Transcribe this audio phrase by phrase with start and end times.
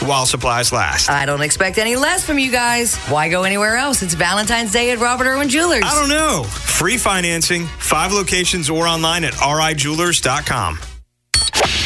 [0.00, 1.10] While supplies last.
[1.10, 2.96] I don't expect any less from you guys.
[3.06, 4.02] Why go anywhere else?
[4.02, 5.82] It's Valentine's Day at Robert Irwin Jewelers.
[5.84, 6.44] I don't know.
[6.44, 10.78] Free financing, five locations or online at rijewelers.com.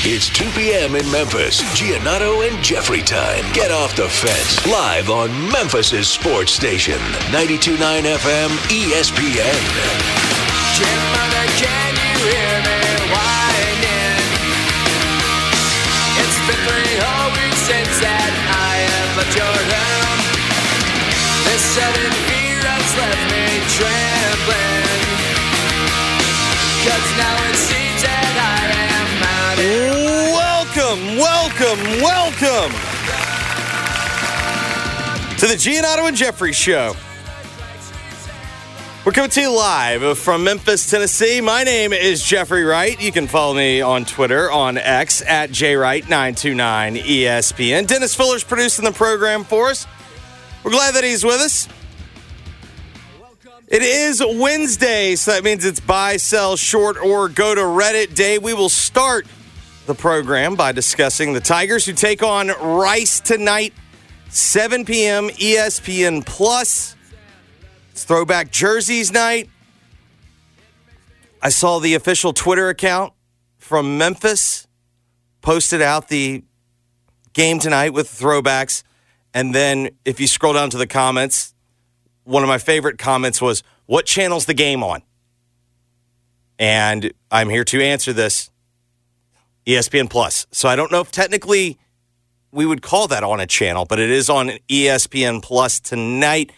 [0.05, 0.95] It's 2 p.m.
[0.95, 1.61] in Memphis.
[1.79, 3.45] Giannotto and Jeffrey time.
[3.53, 4.65] Get off the fence.
[4.67, 6.99] Live on Memphis' sports station.
[7.31, 9.59] 92.9 FM ESPN.
[10.79, 12.48] Mother, can
[17.69, 19.09] since that I have.
[21.45, 23.45] This sudden fear has left me
[23.77, 24.89] trembling.
[26.89, 29.59] Cause now it seems that I am out
[30.33, 32.73] Welcome, welcome, welcome
[35.37, 36.95] to the Giannotto and Jeffrey Show.
[39.09, 41.41] We're coming to you live from Memphis, Tennessee.
[41.41, 43.01] My name is Jeffrey Wright.
[43.01, 47.87] You can follow me on Twitter on X at jwright929ESPN.
[47.87, 49.87] Dennis Fuller's producing the program for us.
[50.63, 51.69] We're glad that he's with us.
[53.69, 58.37] It is Wednesday, so that means it's buy, sell, short, or go to Reddit day.
[58.37, 59.27] We will start
[59.87, 63.73] the program by discussing the Tigers who take on Rice tonight,
[64.29, 65.31] 7 p.m.
[65.31, 66.95] ESPN Plus.
[67.99, 69.51] It's throwback jerseys night.
[71.43, 73.13] I saw the official Twitter account
[73.57, 74.69] from Memphis
[75.41, 76.45] posted out the
[77.33, 78.85] game tonight with throwbacks.
[79.35, 81.55] And then if you scroll down to the comments,
[82.23, 85.03] one of my favorite comments was, What channel's the game on?
[86.57, 88.49] And I'm here to answer this
[89.67, 90.47] ESPN Plus.
[90.53, 91.81] So I don't know if technically
[92.53, 96.53] we would call that on a channel, but it is on ESPN Plus tonight.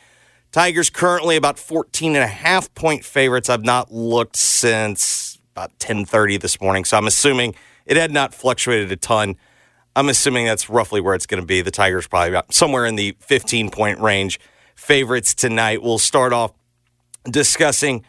[0.53, 3.49] Tigers currently about 14 and a half point favorites.
[3.49, 7.55] I've not looked since about 10:30 this morning, so I'm assuming
[7.87, 9.37] it had not fluctuated a ton.
[9.95, 11.61] I'm assuming that's roughly where it's going to be.
[11.61, 14.41] The Tigers probably about somewhere in the 15 point range.
[14.75, 15.83] Favorites tonight.
[15.83, 16.53] We'll start off
[17.31, 18.05] discussing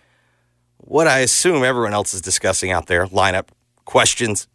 [0.78, 3.50] what I assume everyone else is discussing out there lineup
[3.86, 4.48] questions.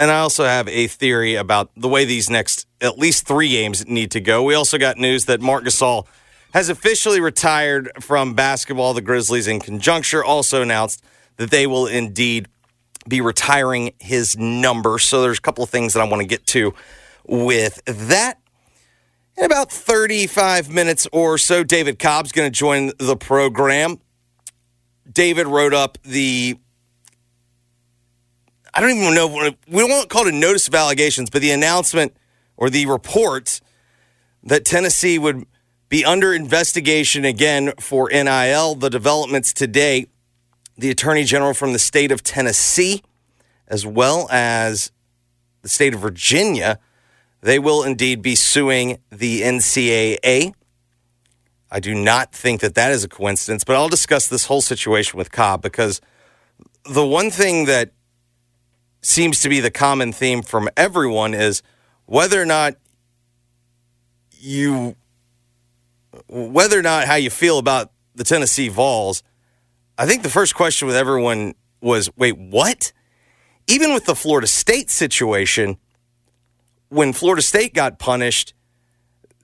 [0.00, 3.86] And I also have a theory about the way these next at least three games
[3.86, 4.42] need to go.
[4.42, 6.06] We also got news that Marc Gasol
[6.52, 8.94] has officially retired from basketball.
[8.94, 11.02] The Grizzlies, in conjuncture, also announced
[11.36, 12.48] that they will indeed
[13.08, 14.98] be retiring his number.
[14.98, 16.74] So there's a couple of things that I want to get to
[17.26, 18.38] with that.
[19.36, 23.98] In about 35 minutes or so, David Cobb's going to join the program.
[25.10, 26.58] David wrote up the
[28.72, 32.16] I don't even know we won't call it a notice of allegations, but the announcement
[32.56, 33.60] or the report
[34.44, 35.44] that Tennessee would
[35.90, 38.76] be under investigation again for NIL.
[38.76, 40.06] The developments today,
[40.78, 43.02] the Attorney General from the state of Tennessee,
[43.66, 44.92] as well as
[45.62, 46.78] the state of Virginia,
[47.42, 50.54] they will indeed be suing the NCAA.
[51.72, 55.18] I do not think that that is a coincidence, but I'll discuss this whole situation
[55.18, 56.00] with Cobb because
[56.88, 57.90] the one thing that
[59.02, 61.62] seems to be the common theme from everyone is
[62.06, 62.74] whether or not
[64.38, 64.96] you
[66.28, 69.22] whether or not how you feel about the Tennessee Vols.
[69.96, 72.92] I think the first question with everyone was, wait, what?
[73.66, 75.76] Even with the Florida State situation,
[76.88, 78.54] when Florida State got punished,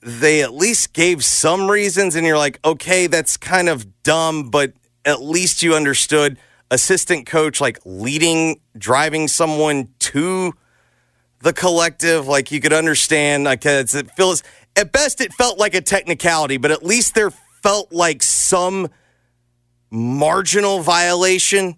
[0.02, 4.72] they at least gave some reasons, and you're like, okay, that's kind of dumb, but
[5.04, 6.38] at least you understood
[6.70, 10.52] assistant coach like leading, driving someone to
[11.40, 12.26] the collective.
[12.26, 14.42] Like you could understand, like it feels
[14.76, 18.88] at best it felt like a technicality, but at least there felt like some
[19.90, 21.76] marginal violation.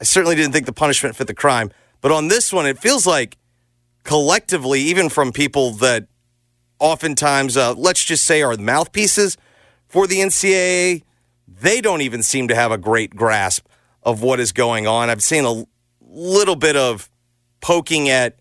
[0.00, 1.70] I certainly didn't think the punishment fit the crime,
[2.00, 3.36] but on this one, it feels like
[4.04, 6.06] collectively, even from people that
[6.78, 9.36] oftentimes, uh, let's just say, are mouthpieces
[9.88, 11.02] for the NCAA,
[11.46, 13.66] they don't even seem to have a great grasp
[14.02, 15.10] of what is going on.
[15.10, 15.64] I've seen a
[16.00, 17.10] little bit of
[17.60, 18.38] poking at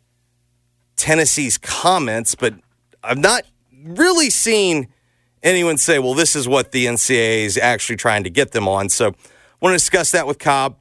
[0.95, 2.55] Tennessee's comments, but
[3.07, 3.43] I've not
[3.83, 4.87] really seen
[5.41, 8.89] anyone say, well, this is what the NCAA is actually trying to get them on.
[8.89, 9.11] So I
[9.61, 10.77] want to discuss that with Cobb.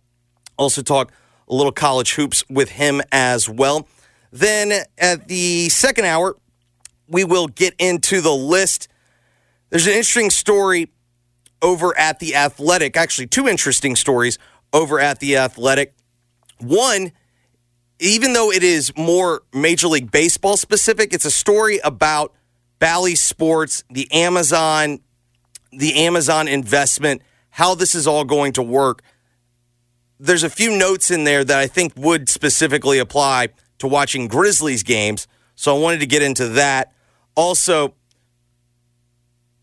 [0.59, 1.13] Also talk
[1.49, 3.87] a little college hoops with him as well.
[4.33, 6.37] Then at the second hour,
[7.09, 8.89] we will get into the list.
[9.71, 10.91] There's an interesting story
[11.63, 14.39] over at the Athletic, actually, two interesting stories
[14.73, 15.95] over at the Athletic.
[16.59, 17.13] One,
[17.99, 22.33] even though it is more Major League Baseball specific, it's a story about
[22.79, 25.01] Bally Sports, the Amazon,
[25.73, 29.03] the Amazon investment, how this is all going to work.
[30.19, 33.49] There's a few notes in there that I think would specifically apply
[33.79, 35.27] to watching Grizzlies games.
[35.55, 36.93] So I wanted to get into that.
[37.35, 37.95] Also,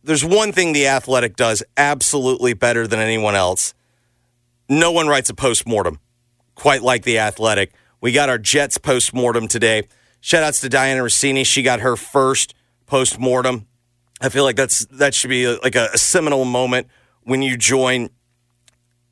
[0.04, 3.74] there's one thing the athletic does absolutely better than anyone else.
[4.70, 6.00] No one writes a post mortem
[6.56, 7.74] quite like the athletic.
[8.04, 9.84] We got our Jets post mortem today.
[10.20, 11.46] Shout outs to Dianna Russini.
[11.46, 12.54] She got her first
[12.86, 13.66] post mortem.
[14.20, 16.88] I feel like that's that should be like a, a seminal moment
[17.22, 18.10] when you join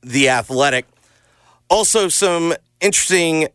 [0.02, 0.88] the athletic.
[1.70, 3.48] Also, some interesting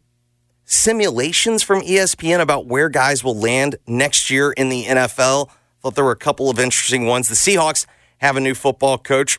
[0.64, 5.50] simulations from ESPN about where guys will land next year in the NFL.
[5.82, 7.28] Thought there were a couple of interesting ones.
[7.28, 7.84] The Seahawks
[8.22, 9.38] have a new football coach,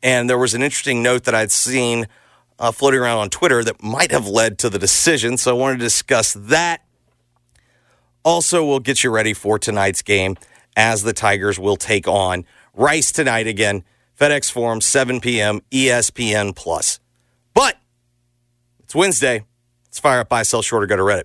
[0.00, 2.06] and there was an interesting note that I'd seen
[2.62, 5.36] uh, floating around on Twitter that might have led to the decision.
[5.36, 6.82] So I wanted to discuss that.
[8.22, 10.36] Also, we'll get you ready for tonight's game
[10.76, 13.82] as the Tigers will take on Rice tonight again.
[14.18, 15.60] FedEx Forum, 7 p.m.
[15.72, 17.00] ESPN Plus.
[17.52, 17.78] But
[18.78, 19.44] it's Wednesday.
[19.86, 21.24] Let's fire up buy, sell, short, or go to Reddit.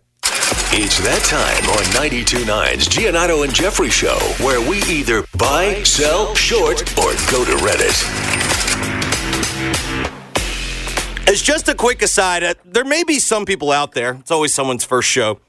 [0.74, 6.82] It's that time on 92.9's Giannotto and Jeffrey show where we either buy, sell, short,
[6.98, 8.57] or go to Reddit.
[11.28, 14.54] As just a quick aside, uh, there may be some people out there, it's always
[14.54, 15.42] someone's first show.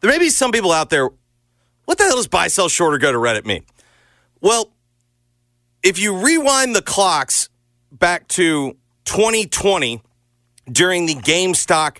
[0.00, 1.08] There may be some people out there,
[1.84, 3.64] what the hell does buy, sell, short, or go to Reddit mean?
[4.40, 4.72] Well,
[5.82, 7.48] if you rewind the clocks
[7.90, 10.00] back to 2020
[10.70, 11.96] during the GameStop,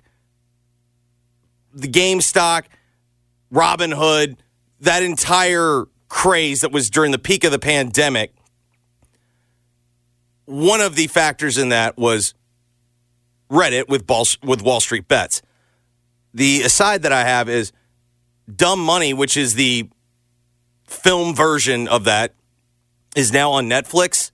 [1.74, 2.62] the GameStop,
[3.52, 4.36] Robinhood,
[4.80, 8.34] that entire craze that was during the peak of the pandemic,
[10.44, 12.34] one of the factors in that was
[13.50, 15.42] Reddit with Ball, with Wall Street Bets.
[16.34, 17.72] The aside that I have is
[18.54, 19.88] Dumb Money, which is the
[20.86, 22.34] film version of that,
[23.16, 24.30] is now on Netflix.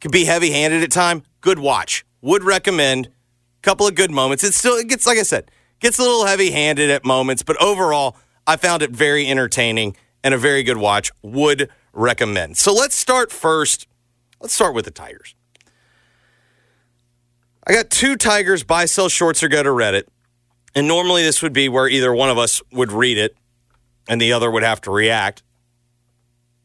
[0.00, 1.22] Could be heavy handed at time.
[1.40, 2.04] Good watch.
[2.20, 3.08] Would recommend.
[3.62, 4.42] Couple of good moments.
[4.42, 7.60] It still it gets like I said, gets a little heavy handed at moments, but
[7.62, 8.16] overall,
[8.46, 11.12] I found it very entertaining and a very good watch.
[11.22, 12.56] Would recommend.
[12.56, 13.86] So let's start first.
[14.40, 15.36] Let's start with the Tigers.
[17.66, 20.04] I got two Tigers buy, sell shorts or go to Reddit.
[20.74, 23.36] And normally this would be where either one of us would read it
[24.08, 25.42] and the other would have to react.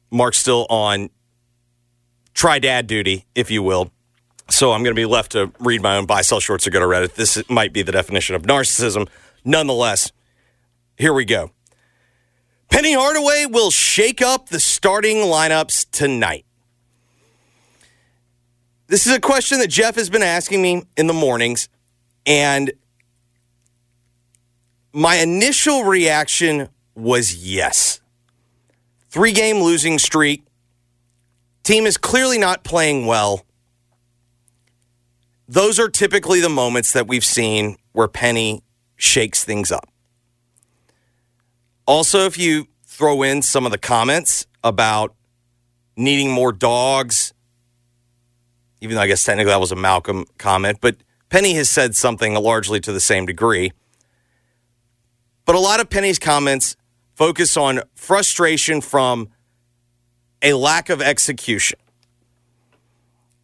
[0.09, 1.09] Mark's still on
[2.33, 3.91] try dad duty, if you will.
[4.49, 6.79] So I'm going to be left to read my own buy, sell shorts or go
[6.79, 7.15] to Reddit.
[7.15, 9.09] This might be the definition of narcissism.
[9.43, 10.11] Nonetheless,
[10.97, 11.51] here we go.
[12.69, 16.45] Penny Hardaway will shake up the starting lineups tonight.
[18.87, 21.67] This is a question that Jeff has been asking me in the mornings,
[22.25, 22.71] and
[24.93, 27.99] my initial reaction was yes.
[29.09, 30.43] Three game losing streak.
[31.63, 33.45] Team is clearly not playing well.
[35.49, 38.63] Those are typically the moments that we've seen where Penny
[38.95, 39.89] shakes things up.
[41.85, 45.13] Also, if you throw in some of the comments about
[45.95, 47.33] needing more dogs,
[48.81, 50.97] even though I guess technically that was a Malcolm comment, but
[51.29, 53.71] Penny has said something largely to the same degree.
[55.45, 56.75] But a lot of Penny's comments
[57.15, 59.29] focus on frustration from
[60.41, 61.79] a lack of execution.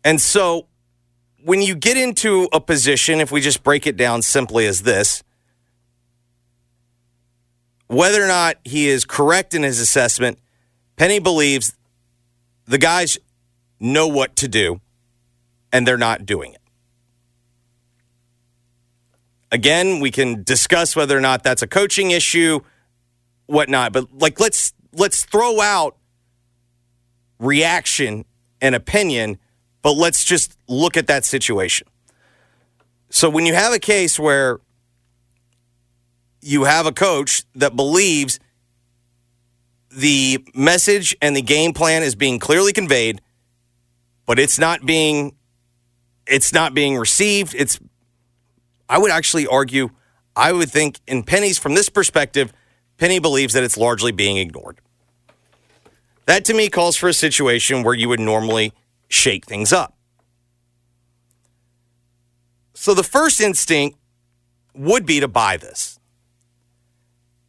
[0.04, 0.68] And so
[1.44, 5.24] when you get into a position, if we just break it down simply as this,
[7.88, 10.40] whether or not he is correct in his assessment,
[10.96, 11.76] Penny believes
[12.66, 13.18] the guys
[13.80, 14.80] know what to do
[15.74, 16.62] and they're not doing it.
[19.52, 22.62] Again, we can discuss whether or not that's a coaching issue,
[23.48, 25.98] whatnot, but like let's let's throw out
[27.40, 28.26] reaction
[28.62, 29.38] and opinion,
[29.82, 31.88] but let's just look at that situation.
[33.10, 34.60] So when you have a case where
[36.42, 38.40] you have a coach that believes
[39.92, 43.22] the message and the game plan is being clearly conveyed,
[44.26, 45.36] but it's not being
[46.28, 47.56] it's not being received.
[47.56, 47.80] It's
[48.90, 49.90] I would actually argue,
[50.36, 52.54] I would think in Penny's from this perspective,
[52.98, 54.80] Penny believes that it's largely being ignored.
[56.26, 58.74] That to me calls for a situation where you would normally
[59.10, 59.96] shake things up.
[62.74, 63.98] So the first instinct
[64.74, 66.00] would be to buy this.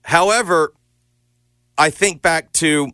[0.02, 0.74] However,
[1.78, 2.90] I think back to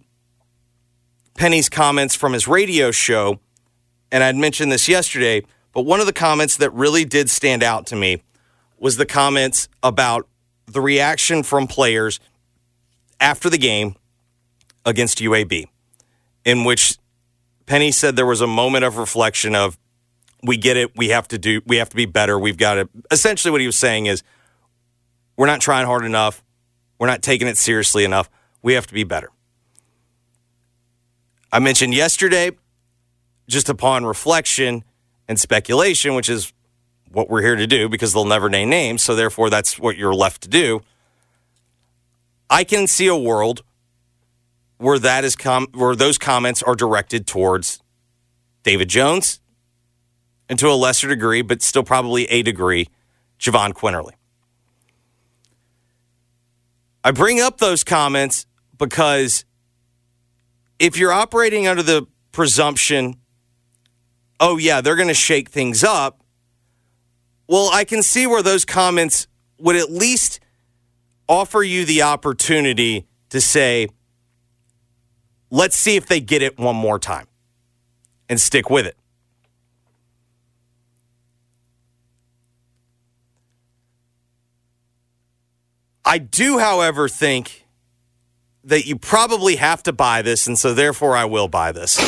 [1.37, 3.41] Penny's comments from his radio show,
[4.13, 7.87] and I'd mentioned this yesterday, but one of the comments that really did stand out
[7.87, 8.23] to me
[8.79, 10.27] was the comments about
[10.67, 12.21] the reaction from players
[13.21, 13.95] after the game
[14.85, 15.67] against UAB,
[16.45, 16.97] in which
[17.67, 19.79] Penny said there was a moment of reflection of,
[20.43, 22.89] we get it, we have to do, we have to be better, we've got to.
[23.11, 24.23] Essentially, what he was saying is,
[25.37, 26.43] we're not trying hard enough,
[26.99, 28.31] we're not taking it seriously enough,
[28.62, 29.31] we have to be better.
[31.53, 32.53] I mentioned yesterday,
[33.49, 34.85] just upon reflection
[35.31, 36.53] and speculation, which is
[37.13, 39.01] what we're here to do because they'll never name names.
[39.01, 40.83] So therefore, that's what you're left to do.
[42.51, 43.63] I can see a world
[44.79, 47.81] where that is com- where those comments are directed towards
[48.65, 49.41] David Jones,
[50.49, 52.89] and to a lesser degree, but still probably a degree,
[53.39, 54.15] Jahvon Quinerly.
[57.05, 58.47] I bring up those comments
[58.77, 59.45] because
[60.81, 63.21] if you're operating under the presumption,
[64.40, 66.25] oh yeah, they're going to shake things up,
[67.47, 69.26] well, I can see where those comments
[69.59, 70.40] would at least
[71.28, 73.88] offer you the opportunity to say,
[75.50, 77.26] let's see if they get it one more time
[78.28, 78.97] and stick with it.
[86.04, 87.66] I do, however, think
[88.64, 91.99] that you probably have to buy this, and so therefore I will buy this.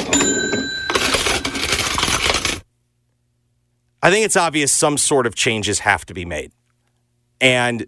[4.03, 6.53] I think it's obvious some sort of changes have to be made.
[7.41, 7.87] And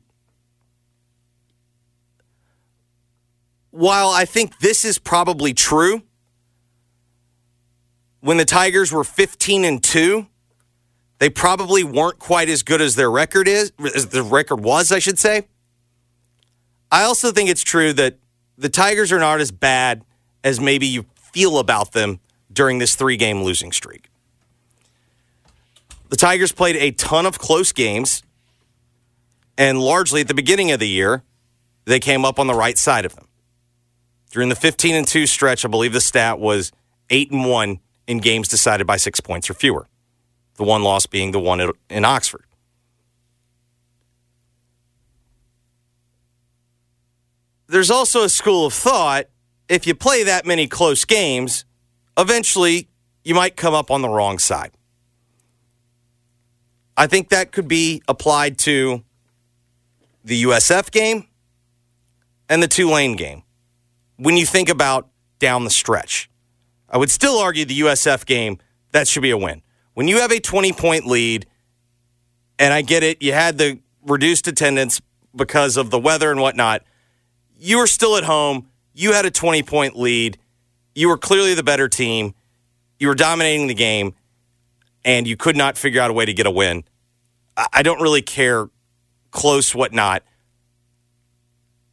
[3.70, 6.02] while I think this is probably true,
[8.20, 10.26] when the Tigers were 15 and 2,
[11.18, 14.98] they probably weren't quite as good as their record is, as the record was, I
[14.98, 15.48] should say.
[16.90, 18.18] I also think it's true that
[18.56, 20.04] the Tigers are not as bad
[20.44, 22.20] as maybe you feel about them
[22.52, 24.08] during this three game losing streak.
[26.08, 28.22] The Tigers played a ton of close games,
[29.58, 31.22] and largely at the beginning of the year,
[31.86, 33.26] they came up on the right side of them.
[34.30, 36.72] During the 15 and 2 stretch, I believe the stat was
[37.10, 39.88] 8 and 1 in games decided by 6 points or fewer.
[40.56, 42.44] The one loss being the one in Oxford.
[47.66, 49.26] There's also a school of thought
[49.68, 51.64] if you play that many close games,
[52.16, 52.88] eventually
[53.24, 54.72] you might come up on the wrong side.
[56.96, 59.02] I think that could be applied to
[60.24, 61.26] the USF game
[62.48, 63.42] and the Tulane game.
[64.16, 65.08] When you think about
[65.38, 66.30] down the stretch,
[66.88, 68.58] I would still argue the USF game,
[68.92, 69.62] that should be a win.
[69.94, 71.46] When you have a 20 point lead,
[72.58, 75.00] and I get it, you had the reduced attendance
[75.34, 76.82] because of the weather and whatnot,
[77.58, 78.68] you were still at home.
[78.92, 80.38] You had a 20 point lead.
[80.94, 82.34] You were clearly the better team.
[83.00, 84.14] You were dominating the game
[85.04, 86.84] and you could not figure out a way to get a win.
[87.72, 88.68] I don't really care
[89.30, 90.22] close, whatnot.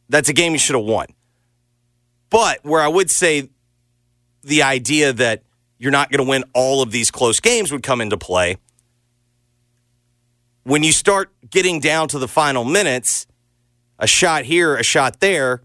[0.08, 1.06] That's a game you should have won.
[2.30, 3.50] But where I would say
[4.42, 5.42] the idea that
[5.78, 8.56] you're not going to win all of these close games would come into play.
[10.64, 13.26] When you start getting down to the final minutes,
[13.98, 15.62] a shot here, a shot there,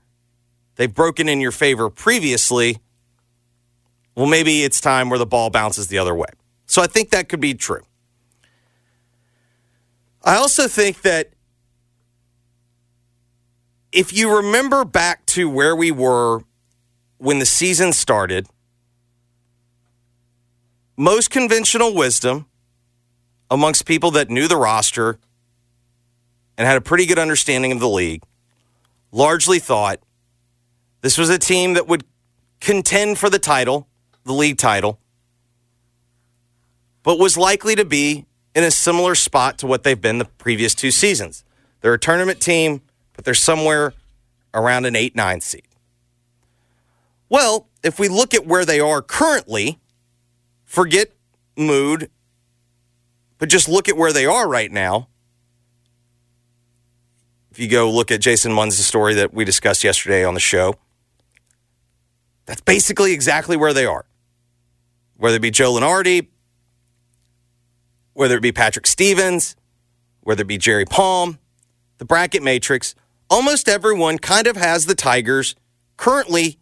[0.76, 2.80] they've broken in your favor previously.
[4.16, 6.30] Well, maybe it's time where the ball bounces the other way.
[6.68, 7.84] So I think that could be true.
[10.24, 11.32] I also think that
[13.92, 16.42] if you remember back to where we were
[17.18, 18.48] when the season started,
[20.98, 22.46] most conventional wisdom
[23.50, 25.18] amongst people that knew the roster
[26.58, 28.24] and had a pretty good understanding of the league
[29.12, 30.00] largely thought
[31.02, 32.04] this was a team that would
[32.60, 33.88] contend for the title,
[34.26, 35.00] the league title,
[37.08, 40.76] but was likely to be in a similar spot to what they've been the previous
[40.76, 41.46] two seasons.
[41.80, 42.82] They're a tournament team,
[43.14, 43.94] but they're somewhere
[44.54, 45.70] around an 8 9 seed.
[47.30, 49.80] Well, if we look at where they are currently,
[50.66, 51.14] forget
[51.56, 52.12] mood,
[53.38, 55.08] but just look at where they are right now.
[57.52, 60.76] if you go look at Jason Munz's story that we discussed yesterday on the show,
[62.46, 64.04] that's basically exactly where they are.
[65.16, 66.28] Whether it be Joe Lunardi,
[68.18, 69.56] whether it be Patrick Stevens,
[70.22, 71.38] whether it be Jerry Palm,
[72.00, 72.96] the bracket matrix,
[73.30, 75.54] almost everyone kind of has the Tigers
[75.98, 76.58] currently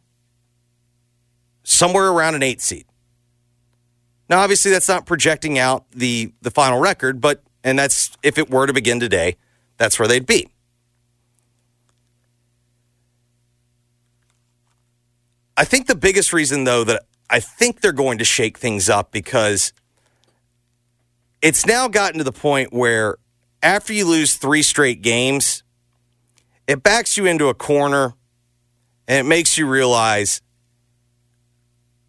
[1.64, 2.86] somewhere around an eight seed.
[4.28, 8.50] Now, obviously, that's not projecting out the the final record, but and that's if it
[8.50, 9.38] were to begin today,
[9.78, 10.50] that's where they'd be.
[15.56, 19.14] I think the biggest reason, though, that I think they're going to shake things up
[19.14, 19.72] because
[21.46, 23.18] it's now gotten to the point where
[23.62, 25.62] after you lose three straight games,
[26.66, 28.16] it backs you into a corner
[29.08, 30.42] and it makes you realize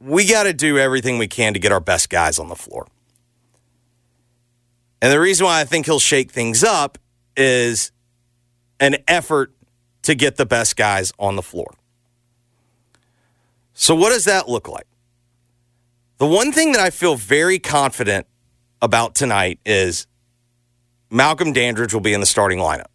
[0.00, 2.86] we got to do everything we can to get our best guys on the floor.
[5.02, 6.96] And the reason why I think he'll shake things up
[7.36, 7.92] is
[8.80, 9.52] an effort
[10.04, 11.74] to get the best guys on the floor.
[13.74, 14.86] So, what does that look like?
[16.16, 18.26] The one thing that I feel very confident
[18.82, 20.06] about tonight is
[21.10, 22.86] Malcolm Dandridge will be in the starting lineup.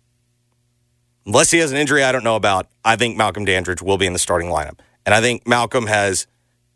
[1.26, 4.06] Unless he has an injury I don't know about, I think Malcolm Dandridge will be
[4.06, 4.80] in the starting lineup.
[5.06, 6.28] And I think Malcolm has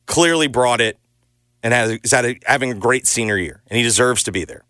[0.05, 0.97] clearly brought it
[1.63, 4.63] and has, is a, having a great senior year, and he deserves to be there.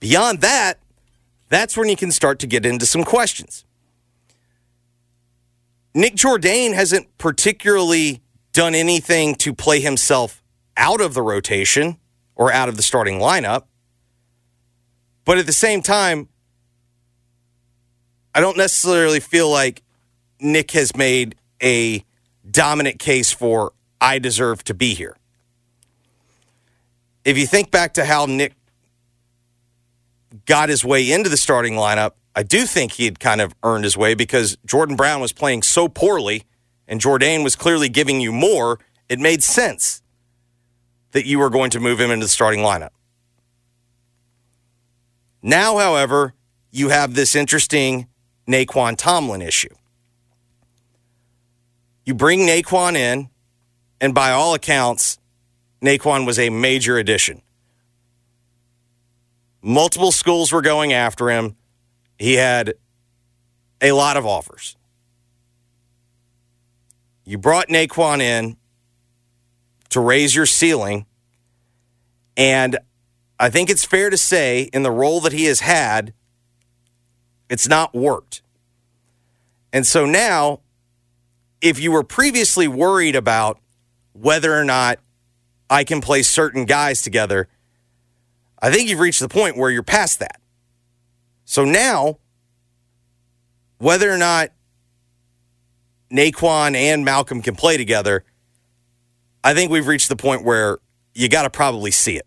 [0.00, 0.78] Beyond that,
[1.48, 3.64] that's when you can start to get into some questions.
[5.94, 8.22] Nick Jourdain hasn't particularly
[8.52, 10.42] done anything to play himself
[10.76, 11.98] out of the rotation
[12.40, 13.64] or out of the starting lineup.
[15.26, 16.28] But at the same time,
[18.34, 19.82] I don't necessarily feel like
[20.40, 22.02] Nick has made a
[22.50, 25.16] dominant case for I deserve to be here.
[27.26, 28.54] If you think back to how Nick
[30.46, 33.84] got his way into the starting lineup, I do think he had kind of earned
[33.84, 36.44] his way because Jordan Brown was playing so poorly
[36.88, 38.78] and Jourdain was clearly giving you more.
[39.10, 40.00] It made sense
[41.12, 42.90] that you were going to move him into the starting lineup.
[45.42, 46.34] Now, however,
[46.70, 48.06] you have this interesting
[48.46, 49.74] Nae'Qwan Tomlin issue.
[52.04, 53.28] You bring Nae'Qwan in,
[54.00, 55.18] and by all accounts,
[55.82, 57.42] Nae'Qwan was a major addition.
[59.62, 61.56] Multiple schools were going after him.
[62.18, 62.74] He had
[63.80, 64.76] a lot of offers.
[67.24, 68.56] You brought Nae'Qwan in
[69.90, 71.06] to raise your ceiling,
[72.36, 72.78] and
[73.38, 76.12] I think it's fair to say, in the role that he has had,
[77.48, 78.42] it's not worked.
[79.72, 80.60] And so now,
[81.60, 83.58] if you were previously worried about
[84.12, 84.98] whether or not
[85.68, 87.48] I can play certain guys together,
[88.60, 90.40] I think you've reached the point where you're past that.
[91.44, 92.18] So now,
[93.78, 94.50] whether or not
[96.12, 98.24] Nae'Qwan and Malcolm can play together,
[99.42, 100.78] I think we've reached the point where
[101.14, 102.26] you got to probably see it.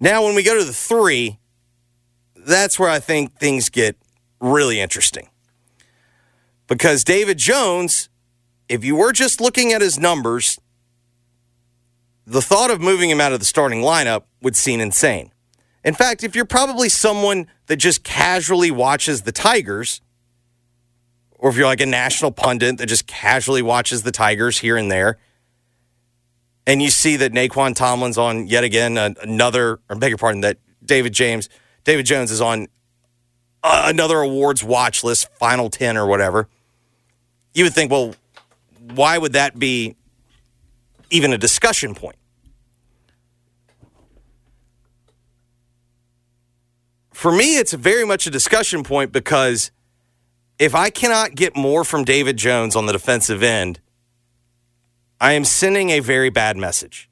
[0.00, 1.38] Now, when we go to the three,
[2.34, 3.96] that's where I think things get
[4.40, 5.28] really interesting.
[6.66, 8.08] Because David Jones,
[8.68, 10.58] if you were just looking at his numbers,
[12.26, 15.30] the thought of moving him out of the starting lineup would seem insane.
[15.84, 20.00] In fact, if you're probably someone that just casually watches the Tigers,
[21.42, 24.90] or if you're like a national pundit that just casually watches the Tigers here and
[24.90, 25.18] there,
[26.68, 30.58] and you see that Nae'Qwan Tomlin's on yet again another, or beg your pardon, that
[30.84, 31.48] David James,
[31.82, 32.68] David Jones is on
[33.64, 36.48] uh, another awards watch list, final 10 or whatever,
[37.54, 38.14] you would think, well,
[38.94, 39.96] why would that be
[41.10, 42.16] even a discussion point?
[47.12, 49.72] For me, it's very much a discussion point because
[50.58, 53.80] if I cannot get more from David Jones on the defensive end,
[55.20, 57.08] I am sending a very bad message.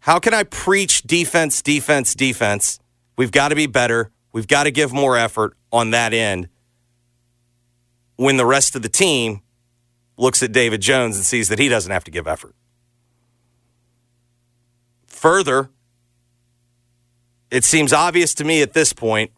[0.00, 2.78] How can I preach defense, defense, defense?
[3.16, 4.10] We've got to be better.
[4.32, 6.48] We've got to give more effort on that end
[8.16, 9.40] when the rest of the team
[10.16, 12.54] looks at David Jones and sees that he doesn't have to give effort.
[15.06, 15.70] Further,
[17.50, 19.32] it seems obvious to me at this point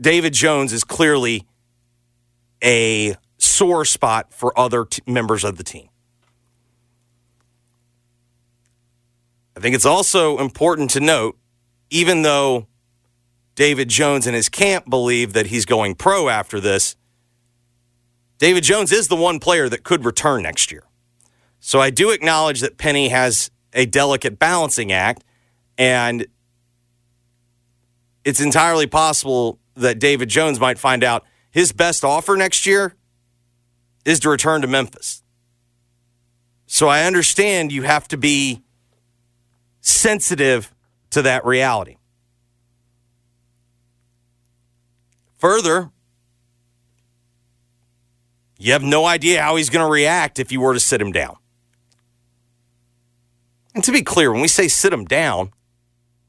[0.00, 1.46] David Jones is clearly
[2.62, 5.88] a sore spot for other t- members of the team.
[9.56, 11.36] I think it's also important to note,
[11.90, 12.66] even though
[13.56, 16.94] David Jones and his camp believe that he's going pro after this,
[18.38, 20.84] David Jones is the one player that could return next year.
[21.58, 25.24] So I do acknowledge that Penny has a delicate balancing act,
[25.76, 26.26] And
[28.24, 32.94] it's entirely possible that David Jones might find out his best offer next year
[34.04, 35.22] is to return to Memphis.
[36.66, 38.62] So I understand you have to be
[39.80, 40.74] sensitive
[41.10, 41.96] to that reality.
[45.38, 45.90] Further,
[48.58, 51.12] you have no idea how he's going to react if you were to sit him
[51.12, 51.36] down.
[53.74, 55.52] And to be clear, when we say sit him down,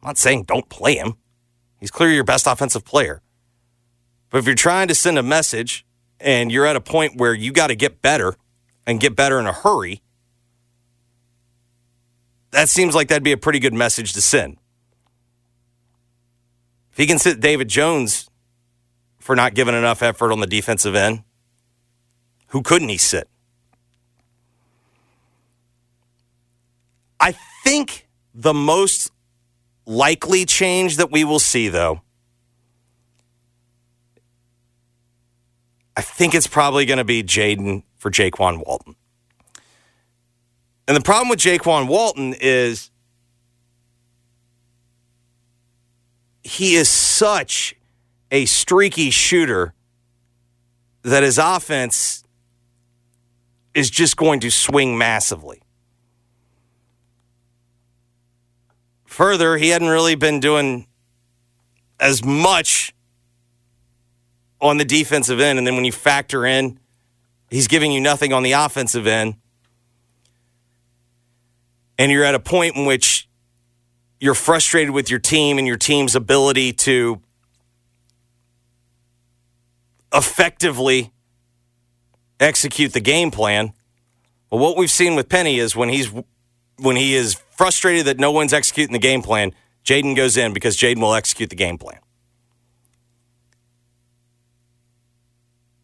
[0.02, 1.16] I'm not saying don't play him.
[1.80, 3.22] He's clearly your best offensive player.
[4.30, 5.86] But if you're trying to send a message
[6.20, 8.36] and you're at a point where you got to get better
[8.86, 10.02] and get better in a hurry,
[12.52, 14.58] that seems like that'd be a pretty good message to send.
[16.92, 18.30] If he can sit David Jones
[19.20, 21.24] for not giving enough effort on the defensive end,
[22.48, 23.28] who couldn't he sit?
[27.20, 29.12] I think the most
[29.86, 32.02] likely change that we will see, though,
[36.00, 38.96] I think it's probably going to be Jaden for Jaykwon Walton.
[40.88, 42.90] And the problem with Jaykwon Walton is
[46.42, 47.76] he is such
[48.32, 49.74] a streaky shooter
[51.02, 52.24] that his offense
[53.74, 55.62] is just going to swing massively.
[59.04, 60.88] Further, he hadn't really been doing
[62.00, 62.94] as much
[64.62, 65.58] on the defensive end.
[65.58, 66.80] And then when you factor in,
[67.50, 69.36] he's giving you nothing on the offensive end.
[71.98, 73.28] And you're at a point in which
[74.20, 77.22] you're frustrated with your team and your team's ability to
[80.14, 81.12] effectively
[82.40, 83.74] execute the game plan.
[84.50, 86.12] Well, what we've seen with Penny is when he's
[86.78, 90.78] when he is frustrated that no one's executing the game plan, Jaden goes in because
[90.78, 92.00] Jaden will execute the game plan.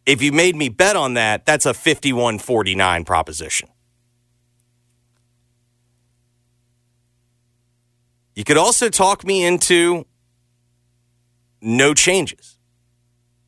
[0.06, 3.70] If you made me bet on that, that's a 51 49 proposition.
[8.36, 10.06] You could also talk me into
[11.62, 12.58] no changes.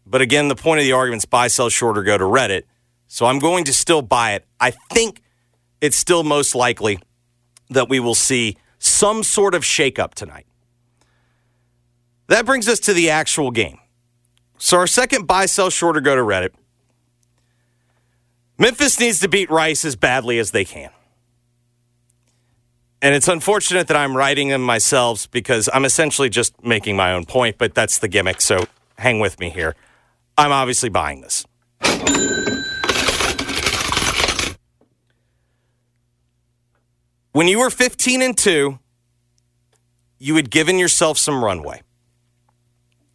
[0.05, 2.63] But again, the point of the argument is buy, sell, short, or go to Reddit.
[3.07, 4.45] So I'm going to still buy it.
[4.59, 5.21] I think
[5.81, 6.99] it's still most likely
[7.69, 10.45] that we will see some sort of shakeup tonight.
[12.27, 13.79] That brings us to the actual game.
[14.57, 16.51] So our second buy, sell, short, or go to Reddit.
[18.57, 20.89] Memphis needs to beat Rice as badly as they can.
[23.01, 27.25] And it's unfortunate that I'm writing them myself because I'm essentially just making my own
[27.25, 28.41] point, but that's the gimmick.
[28.41, 28.65] So
[28.97, 29.75] hang with me here.
[30.37, 31.45] I'm obviously buying this.
[37.31, 38.79] When you were 15 and 2,
[40.17, 41.83] you had given yourself some runway.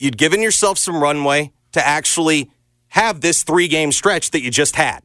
[0.03, 2.51] You'd given yourself some runway to actually
[2.89, 5.05] have this three game stretch that you just had.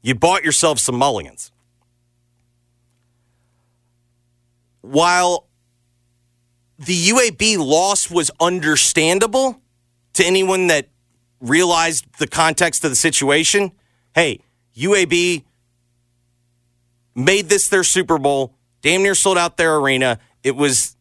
[0.00, 1.52] You bought yourself some mulligans.
[4.80, 5.46] While
[6.78, 9.60] the UAB loss was understandable
[10.14, 10.88] to anyone that
[11.38, 13.72] realized the context of the situation,
[14.14, 14.40] hey,
[14.74, 15.44] UAB
[17.14, 20.18] made this their Super Bowl, damn near sold out their arena.
[20.42, 20.96] It was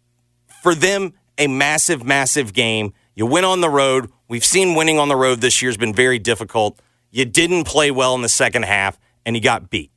[0.61, 2.93] for them a massive, massive game.
[3.15, 4.11] You went on the road.
[4.27, 6.79] We've seen winning on the road this year has been very difficult.
[7.11, 9.91] You didn't play well in the second half, and you got beat.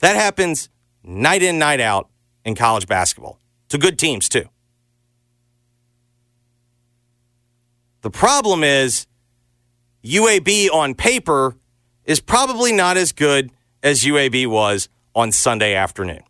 [0.00, 0.68] That happens
[1.02, 2.08] night in, night out
[2.44, 4.44] in college basketball to good teams, too.
[8.02, 9.06] The problem is
[10.04, 11.56] UAB on paper
[12.04, 13.50] is probably not as good
[13.82, 16.22] as UAB was on Sunday afternoon.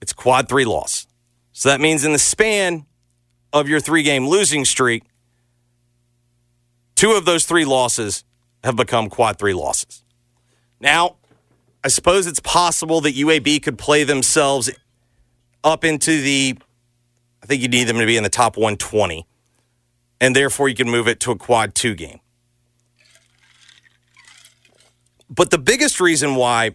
[0.00, 1.06] It's quad three loss.
[1.54, 2.84] So that means in the span
[3.52, 5.04] of your three game losing streak,
[6.96, 8.24] two of those three losses
[8.64, 10.02] have become quad three losses.
[10.80, 11.14] Now,
[11.84, 14.68] I suppose it's possible that UAB could play themselves
[15.62, 16.58] up into the,
[17.42, 19.24] I think you need them to be in the top 120,
[20.20, 22.18] and therefore you can move it to a quad two game.
[25.30, 26.72] But the biggest reason why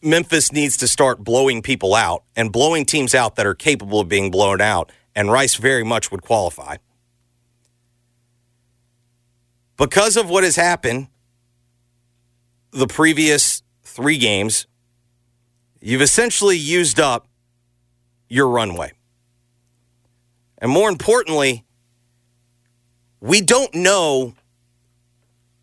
[0.00, 4.08] Memphis needs to start blowing people out and blowing teams out that are capable of
[4.08, 6.76] being blown out, and Rice very much would qualify.
[9.76, 11.08] Because of what has happened
[12.70, 14.66] the previous three games,
[15.80, 17.26] you've essentially used up
[18.28, 18.92] your runway.
[20.58, 21.64] And more importantly,
[23.20, 24.34] we don't know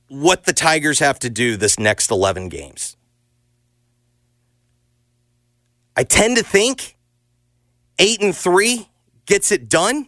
[0.07, 2.95] what the Tigers have to do this next 11 games.
[5.95, 6.97] I tend to think
[7.99, 8.89] eight and three
[9.25, 10.07] gets it done.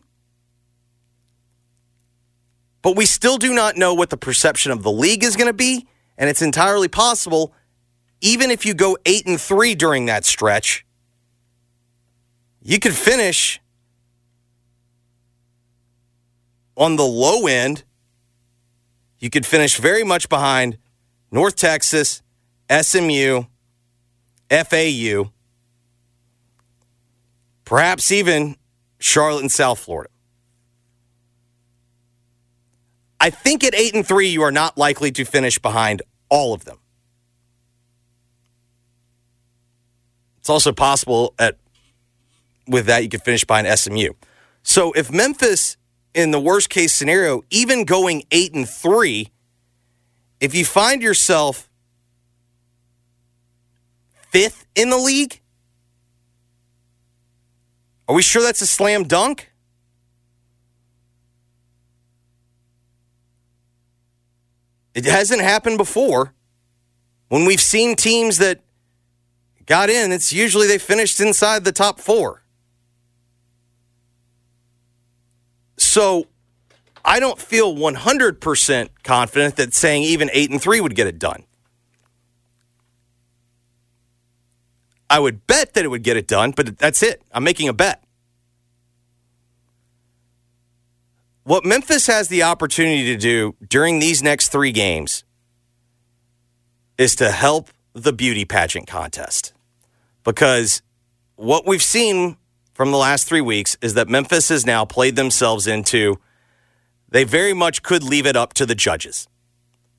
[2.81, 5.53] But we still do not know what the perception of the league is going to
[5.53, 5.87] be.
[6.17, 7.53] And it's entirely possible,
[8.21, 10.85] even if you go eight and three during that stretch,
[12.61, 13.61] you could finish
[16.75, 17.83] on the low end.
[19.19, 20.77] You could finish very much behind
[21.31, 22.21] North Texas,
[22.69, 23.43] SMU,
[24.49, 25.31] FAU,
[27.67, 28.55] perhaps even
[28.97, 30.09] Charlotte and South Florida.
[33.19, 36.63] I think at eight and three, you are not likely to finish behind all of
[36.63, 36.77] them.
[40.37, 41.57] It's also possible at
[42.67, 44.13] with that you could finish behind SMU.
[44.63, 45.75] So if Memphis,
[46.13, 49.29] in the worst case scenario, even going eight and three,
[50.39, 51.69] if you find yourself
[54.29, 55.41] fifth in the league,
[58.07, 59.51] are we sure that's a slam dunk?
[64.93, 66.33] It hasn't happened before.
[67.29, 68.61] When we've seen teams that
[69.65, 72.41] got in, it's usually they finished inside the top four.
[75.77, 76.27] So
[77.03, 81.43] I don't feel 100% confident that saying even 8 and 3 would get it done.
[85.09, 87.21] I would bet that it would get it done, but that's it.
[87.31, 88.03] I'm making a bet.
[91.43, 95.23] What Memphis has the opportunity to do during these next three games
[96.97, 99.53] is to help the beauty pageant contest.
[100.25, 100.81] Because
[101.37, 102.35] what we've seen
[102.73, 106.19] from the last three weeks is that Memphis has now played themselves into,
[107.07, 109.27] they very much could leave it up to the judges.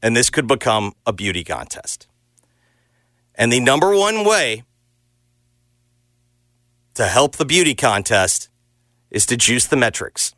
[0.03, 2.07] And this could become a beauty contest.
[3.35, 4.65] And the number one way
[6.99, 8.49] to help the beauty contest
[9.09, 10.35] is to juice the metrics.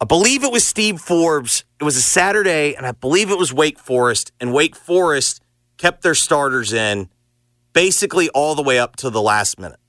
[0.00, 1.64] I believe it was Steve Forbes.
[1.80, 4.30] It was a Saturday, and I believe it was Wake Forest.
[4.38, 5.42] And Wake Forest
[5.76, 7.08] kept their starters in
[7.72, 9.80] basically all the way up to the last minute.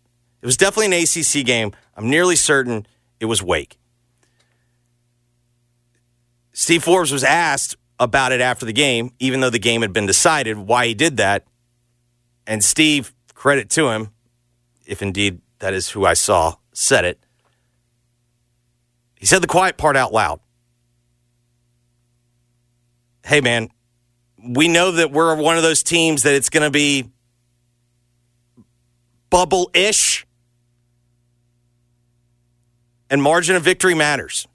[0.42, 1.72] It was definitely an ACC game.
[1.96, 2.88] I'm nearly certain
[3.20, 3.78] it was Wake.
[6.54, 10.08] Steve Forbes was asked about it after the game, even though the game had been
[10.08, 11.46] decided, why he did that.
[12.48, 14.10] And Steve, credit to him,
[14.86, 17.24] if indeed that is who I saw, said it
[19.24, 20.42] he said the quiet part out loud.
[23.24, 23.70] Hey, man,
[24.46, 27.10] we know that we're one of those teams that it's going to be
[29.30, 30.28] bubble ish,
[33.10, 34.46] and margin of victory matters.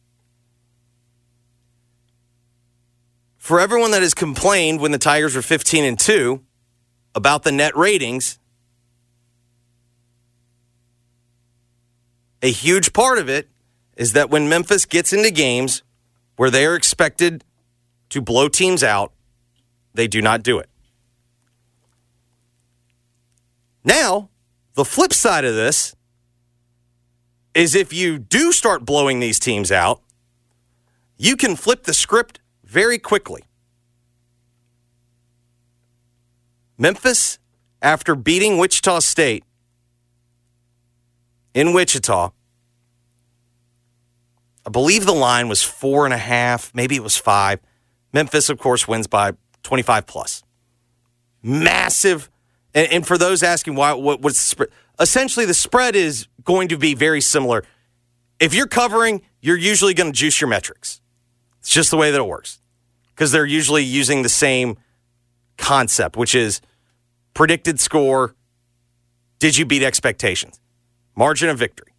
[3.39, 6.43] For everyone that has complained when the Tigers were 15 and 2
[7.15, 8.39] about the net ratings,
[12.43, 13.49] a huge part of it
[13.97, 15.83] is that when Memphis gets into games
[16.37, 17.45] where they are expected
[18.11, 19.13] to blow teams out,
[19.93, 20.69] they do not do it.
[23.85, 24.31] Now,
[24.75, 25.97] the flip side of this
[27.55, 30.01] is if you do start blowing these teams out,
[31.17, 33.43] you can flip the script very quickly.
[36.77, 37.41] Memphis,
[37.83, 39.43] after beating Wichita State
[41.55, 42.33] in Wichita,
[44.67, 47.61] I believe the line was four and a half, maybe it was five.
[48.13, 49.33] Memphis, of course, wins by
[49.63, 50.43] 25 plus.
[51.43, 52.31] Massive.
[52.75, 54.69] And, and for those asking why, what, what's the spread?
[55.01, 57.65] Essentially, the spread is going to be very similar.
[58.41, 61.01] If you're covering, you're usually going to juice your metrics.
[61.61, 62.61] It's just the way that it works
[63.15, 64.77] because they're usually using the same
[65.57, 66.61] concept, which is
[67.35, 68.35] predicted score.
[69.39, 70.61] Did you beat expectations?
[71.19, 71.93] Margin of victory.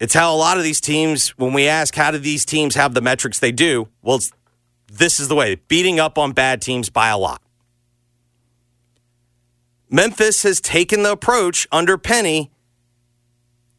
[0.00, 2.94] It's how a lot of these teams, when we ask how do these teams have
[2.94, 4.20] the metrics they do, well,
[4.90, 7.42] this is the way beating up on bad teams by a lot.
[9.90, 12.50] Memphis has taken the approach under Penny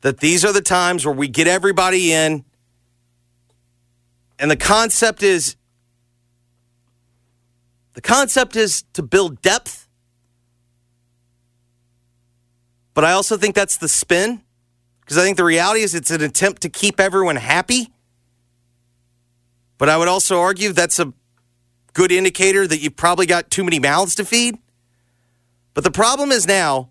[0.01, 2.45] that these are the times where we get everybody in.
[4.37, 5.55] And the concept is
[7.93, 9.80] the concept is to build depth.
[12.93, 14.41] But I also think that's the spin
[15.01, 17.91] because I think the reality is it's an attempt to keep everyone happy.
[19.77, 21.13] But I would also argue that's a
[21.93, 24.57] good indicator that you've probably got too many mouths to feed.
[25.73, 26.89] But the problem is now,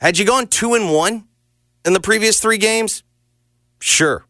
[0.00, 1.24] had you gone two and one
[1.84, 3.02] in the previous three games,
[3.80, 4.24] sure.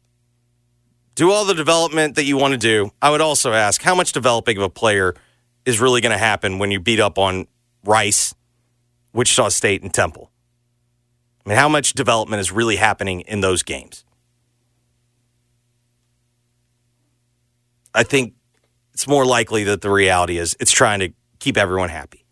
[1.14, 2.92] Do all the development that you want to do.
[3.02, 5.14] I would also ask how much developing of a player
[5.64, 7.46] is really going to happen when you beat up on
[7.84, 8.34] Rice,
[9.12, 10.30] Wichita State, and Temple.
[11.44, 14.04] I mean, how much development is really happening in those games?
[17.94, 18.34] I think
[18.92, 22.24] it's more likely that the reality is it's trying to keep everyone happy.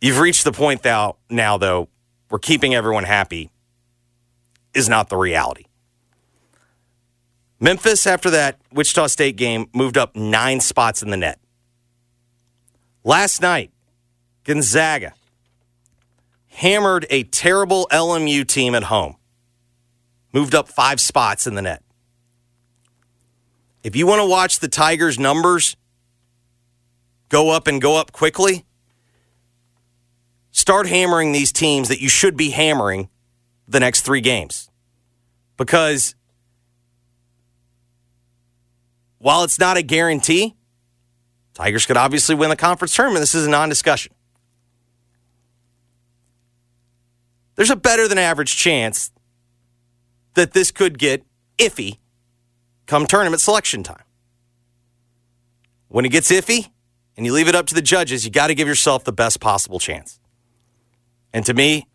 [0.00, 1.88] You've reached the point now, now though,
[2.28, 3.50] where keeping everyone happy
[4.74, 5.66] is not the reality.
[7.60, 11.38] Memphis, after that Wichita State game, moved up nine spots in the net.
[13.04, 13.70] Last night,
[14.44, 15.14] Gonzaga
[16.48, 19.16] hammered a terrible LMU team at home,
[20.32, 21.82] moved up five spots in the net.
[23.82, 25.76] If you want to watch the Tigers' numbers
[27.28, 28.64] go up and go up quickly,
[30.50, 33.08] start hammering these teams that you should be hammering
[33.66, 34.70] the next three games.
[35.56, 36.14] Because
[39.18, 40.56] while it's not a guarantee,
[41.54, 43.20] Tigers could obviously win the conference tournament.
[43.20, 44.12] This is a non discussion.
[47.54, 49.10] There's a better than average chance
[50.34, 51.24] that this could get
[51.58, 51.98] iffy
[52.86, 54.04] come tournament selection time.
[55.88, 56.70] When it gets iffy
[57.16, 59.40] and you leave it up to the judges, you got to give yourself the best
[59.40, 60.18] possible chance.
[61.32, 61.86] And to me,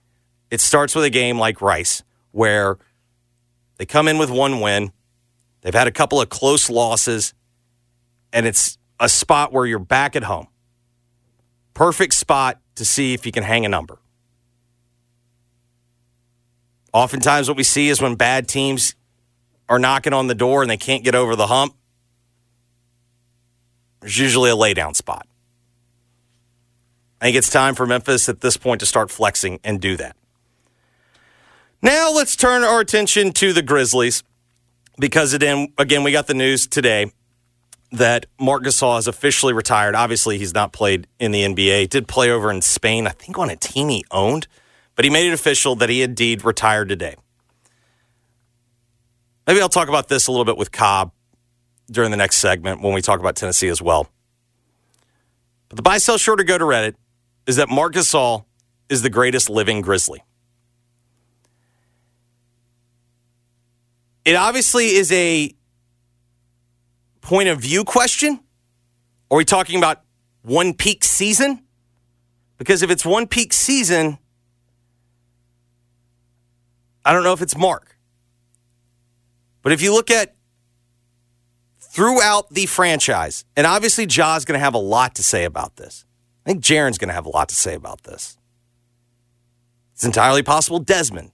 [0.50, 2.78] it starts with a game like Rice, where
[3.78, 4.92] they come in with one win,
[5.62, 7.34] they've had a couple of close losses,
[8.32, 10.48] and it's a spot where you're back at home.
[11.74, 14.00] Perfect spot to see if you can hang a number.
[16.98, 18.96] Oftentimes, what we see is when bad teams
[19.70, 21.76] are knocking on the door and they can't get over the hump,
[24.00, 25.28] there's usually a laydown spot.
[27.22, 30.16] I think it's time for Memphis at this point to start flexing and do that.
[31.84, 34.24] Now let's turn our attention to the Grizzlies
[34.98, 37.12] because again, again we got the news today
[37.92, 39.94] that Marc Gasol has officially retired.
[39.94, 41.90] Obviously, he's not played in the NBA.
[41.90, 44.48] Did play over in Spain, I think on a team he owned,
[44.98, 47.16] but he made it official that he indeed retired today.
[49.46, 51.14] Maybe I'll talk about this a little bit with Cobb
[51.90, 54.10] during the next segment when we talk about Tennessee as well.
[55.70, 56.96] But the buy, sell, short, or go to Reddit
[57.46, 58.46] is that Marc Gasol
[58.90, 60.24] is the greatest living Grizzly.
[64.26, 65.54] It obviously is a
[67.22, 68.40] point of view question.
[69.30, 70.02] Are we talking about
[70.42, 71.64] one peak season?
[72.58, 74.18] Because if it's one peak season,
[77.08, 77.96] I don't know if it's Marc.
[79.62, 80.36] But if you look at
[81.80, 86.04] throughout the franchise, and obviously Ja's going to have a lot to say about this.
[86.46, 88.38] I think Jaren's going to have a lot to say about this.
[89.94, 91.32] It's entirely possible Desmond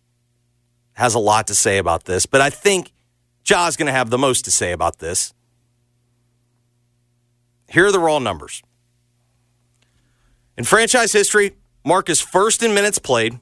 [0.93, 2.91] has a lot to say about this, but I think
[3.43, 5.33] Ja's going to have the most to say about this.
[7.67, 8.61] Here are the raw numbers.
[10.55, 13.39] In franchise history, Marc is first in minutes played,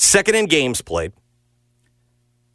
[0.00, 1.12] second in games played,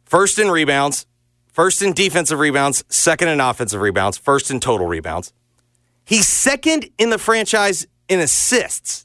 [0.06, 1.04] First in rebounds,
[1.52, 5.32] first in defensive rebounds, second in offensive rebounds, first in total rebounds.
[6.04, 9.04] He's second in the franchise in assists,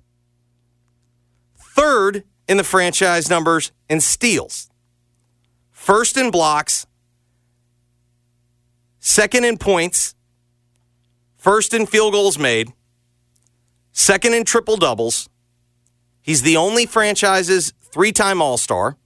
[1.58, 4.70] third in the franchise numbers in steals,
[5.72, 6.86] first in blocks,
[9.00, 10.14] second in points,
[11.36, 12.72] first in field goals made,
[13.92, 15.28] second in triple doubles.
[16.22, 18.98] He's the only franchise's three time All Star.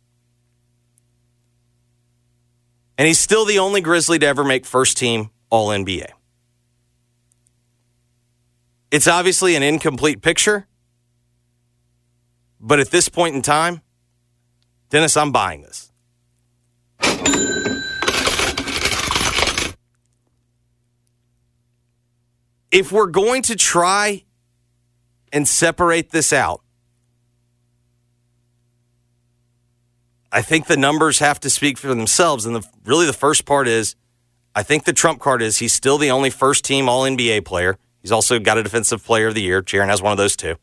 [2.98, 6.08] And he's still the only Grizzly to ever make first team All NBA.
[8.92, 10.68] It's obviously an incomplete picture,
[12.62, 13.82] but at this point in time,
[14.90, 15.92] Dennis, I'm buying this.
[22.72, 24.24] If we're going to try
[25.34, 26.62] and separate this out,
[30.36, 32.46] I think the numbers have to speak for themselves.
[32.46, 33.96] And the, really, the first part is
[34.54, 37.78] I think the trump card is he's still the only first team All NBA player.
[38.02, 39.62] He's also got a Defensive Player of the Year.
[39.62, 40.58] Jaren has one of those too.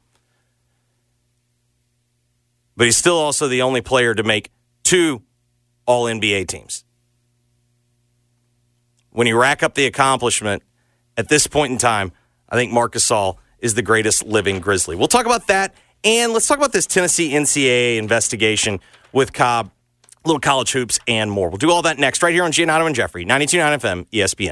[2.76, 4.50] But he's still also the only player to make
[4.82, 5.22] two
[5.86, 6.84] All NBA teams.
[9.08, 10.62] When you rack up the accomplishment
[11.16, 12.12] at this point in time,
[12.46, 14.96] I think Marc Gasol is the greatest living Grizzly.
[14.96, 15.74] We'll talk about that.
[16.04, 18.80] And let's talk about this Tennessee NCAA investigation
[19.12, 19.70] with Cobb,
[20.24, 21.48] little college hoops, and more.
[21.48, 24.51] We'll do all that next right here on Giannotto and Jeffrey, 92.9 FM, ESPN.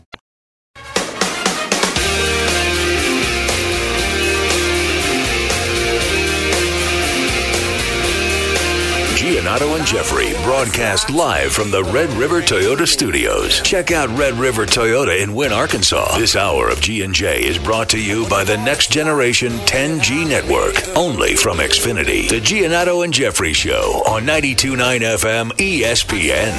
[9.21, 13.61] Giannotto and Jeffrey broadcast live from the Red River Toyota Studios.
[13.61, 16.17] Check out Red River Toyota in Wynne, Arkansas.
[16.17, 21.35] This hour of G&J is brought to you by the next generation 10G network, only
[21.35, 22.29] from Xfinity.
[22.29, 26.57] The Giannotto and Jeffrey Show on 92.9 FM ESPN.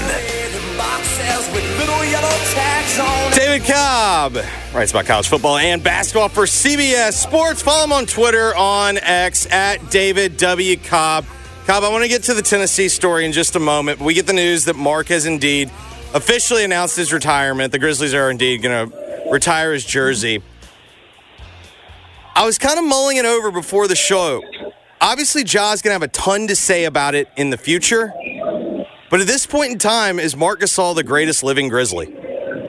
[3.35, 4.37] David Cobb
[4.73, 7.61] writes about college football and basketball for CBS Sports.
[7.61, 10.77] Follow him on Twitter on X at David W.
[10.77, 11.25] Cobb.
[11.67, 14.01] Cobb, I want to get to the Tennessee story in just a moment.
[14.01, 15.71] But we get the news that Marc has indeed
[16.13, 17.71] officially announced his retirement.
[17.71, 20.43] The Grizzlies are indeed going to retire his jersey.
[22.35, 24.43] I was kind of mulling it over before the show.
[25.01, 28.13] Obviously, Ja's going to have a ton to say about it in the future.
[29.09, 32.13] But at this point in time, is Marc Gasol the greatest living Grizzly?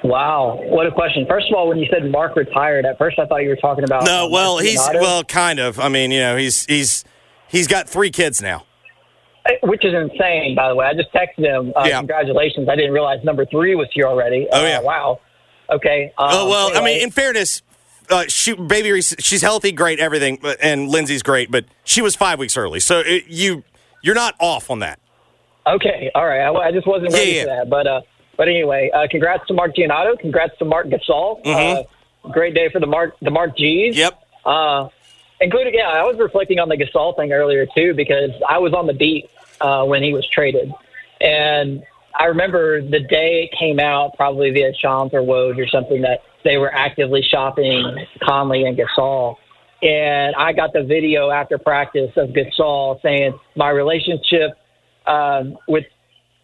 [0.03, 1.25] Wow, what a question!
[1.27, 3.85] First of all, when you said Mark retired, at first I thought you were talking
[3.85, 5.79] about No, well, Mark he's Giannotto, well, kind of.
[5.79, 7.05] I mean, you know, he's he's
[7.47, 8.65] he's got three kids now.
[9.61, 10.85] Which is insane, by the way.
[10.85, 11.73] I just texted him.
[11.75, 11.97] Uh, Yeah.
[11.99, 12.69] Congratulations!
[12.69, 14.47] I didn't realize number three was here already.
[14.51, 14.79] Oh, Uh, yeah.
[14.81, 15.19] wow.
[15.69, 16.13] Okay.
[16.17, 17.61] Um, oh well, I mean, in fairness,
[18.09, 22.15] uh, she baby, Reese, she's healthy, great, everything, but- and Lindsay's great, but she was
[22.15, 23.63] five weeks early, so it, you
[24.01, 24.99] you're not off on that.
[25.67, 26.41] Okay, all right.
[26.41, 27.41] I, I just wasn't ready Yeah, yeah.
[27.43, 28.01] for that, but uh,
[28.37, 30.17] but anyway, uh, congrats to Mark Giannotto.
[30.19, 31.43] Congrats to Marc Gasol.
[31.43, 31.85] Mhm.
[32.25, 33.97] Uh, great day for the Mark the Mark G's.
[33.97, 34.13] Yep.
[34.45, 34.87] Uh,
[35.43, 38.87] including yeah, I was reflecting on the Gasol thing earlier too because I was on
[38.87, 39.29] the beat
[39.61, 40.71] uh, when he was traded,
[41.21, 41.83] and
[42.19, 46.21] I remember the day it came out, probably via Shams or Woj or something that
[46.43, 49.37] they were actively shopping Conley and Gasol.
[49.81, 54.51] And I got the video after practice of Gasol saying my relationship
[55.05, 55.85] um, with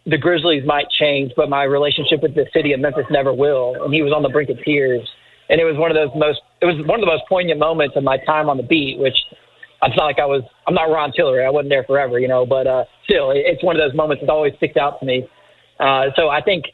[0.06, 3.84] the Grizzlies might change, but my relationship with the city of Memphis never will.
[3.84, 5.08] And he was on the brink of tears.
[5.50, 7.96] And it was one of those most, it was one of the most poignant moments
[7.96, 9.18] of my time on the beat, which
[9.82, 11.46] it's not like I was, I'm not Ron Tillery.
[11.46, 14.30] I wasn't there forever, you know, but uh, still, it's one of those moments that
[14.30, 15.28] always sticks out to me.
[15.80, 16.66] Uh, so I think,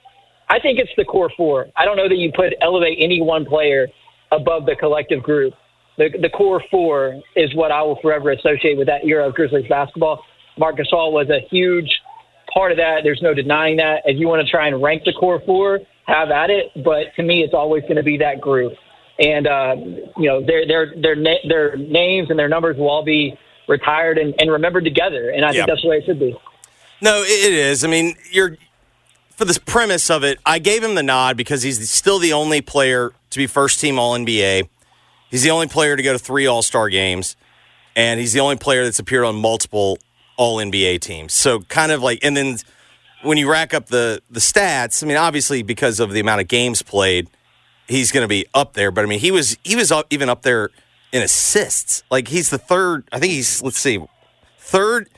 [0.50, 1.68] I think it's the core four.
[1.78, 3.88] I don't know that you put elevate any one player
[4.32, 5.54] above the collective group.
[5.98, 9.68] The, the core four is what I will forever associate with that era of Grizzlies
[9.70, 10.24] basketball.
[10.58, 11.90] Marc Gasol was a huge
[12.54, 13.02] part of that.
[13.04, 14.02] There's no denying that.
[14.06, 16.72] If you want to try and rank the core four, have at it.
[16.84, 18.74] But to me, it's always going to be that group.
[19.20, 19.76] And uh,
[20.18, 23.38] you know, their their their na- their names and their numbers will all be
[23.68, 25.30] retired and, and remembered together.
[25.30, 26.38] And I think that's the way it should be.
[27.02, 27.84] No, it it is.
[27.84, 28.58] I mean, you're
[29.36, 30.40] for this premise of it.
[30.46, 34.00] I gave him the nod because he's still the only player to be first team
[34.00, 34.68] All NBA.
[35.30, 37.36] He's the only player to go to three All Star games,
[37.96, 39.98] and he's the only player that's appeared on multiple
[40.38, 41.34] All NBA teams.
[41.34, 42.58] So kind of like, and then
[43.24, 46.48] when you rack up the the stats, I mean, obviously because of the amount of
[46.48, 47.30] games played,
[47.88, 48.92] he's going to be up there.
[48.92, 50.70] But I mean, he was he was up, even up there
[51.12, 52.04] in assists.
[52.10, 53.08] Like he's the third.
[53.12, 54.00] I think he's let's see,
[54.60, 55.10] third.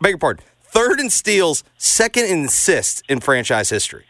[0.00, 0.44] Beg your pardon.
[0.62, 4.04] Third in steals, second in assists in franchise history.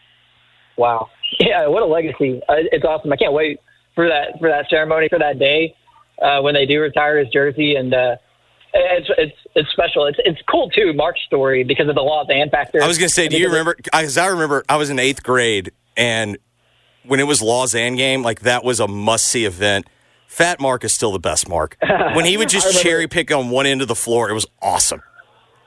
[0.77, 1.09] Wow.
[1.39, 2.41] Yeah, what a legacy.
[2.49, 3.13] Uh, it's awesome.
[3.13, 3.59] I can't wait
[3.95, 5.75] for that for that ceremony for that day
[6.21, 8.15] uh, when they do retire his jersey and uh,
[8.73, 10.05] It's it's it's special.
[10.05, 12.83] It's it's cool too, Mark's story because of the law of the Lausanne factor.
[12.83, 13.75] I was going to say, do you remember?
[13.75, 16.37] Because I remember I was in eighth grade, and
[17.03, 19.87] when it was Lausanne game, like that was a must see event.
[20.27, 21.75] Fat Mark is still the best Mark.
[22.13, 25.01] When he would just cherry pick on one end of the floor, it was awesome.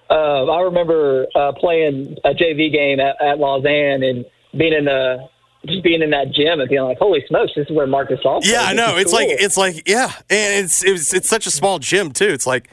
[0.08, 4.24] Uh, I remember uh, playing a JV game at, at Lausanne and
[4.56, 5.28] being in the
[5.66, 8.40] just being in that gym and being like, "Holy smokes, this is where Marc Gasol."
[8.44, 8.96] Yeah, I know.
[8.96, 12.28] It's like it's like yeah, and it's it's it's such a small gym too.
[12.28, 12.68] It's like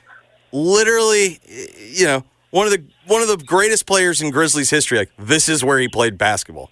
[0.51, 1.39] literally,
[1.77, 4.97] you know, one of the one of the greatest players in Grizzlies history.
[4.97, 6.69] Like this is where he played basketball.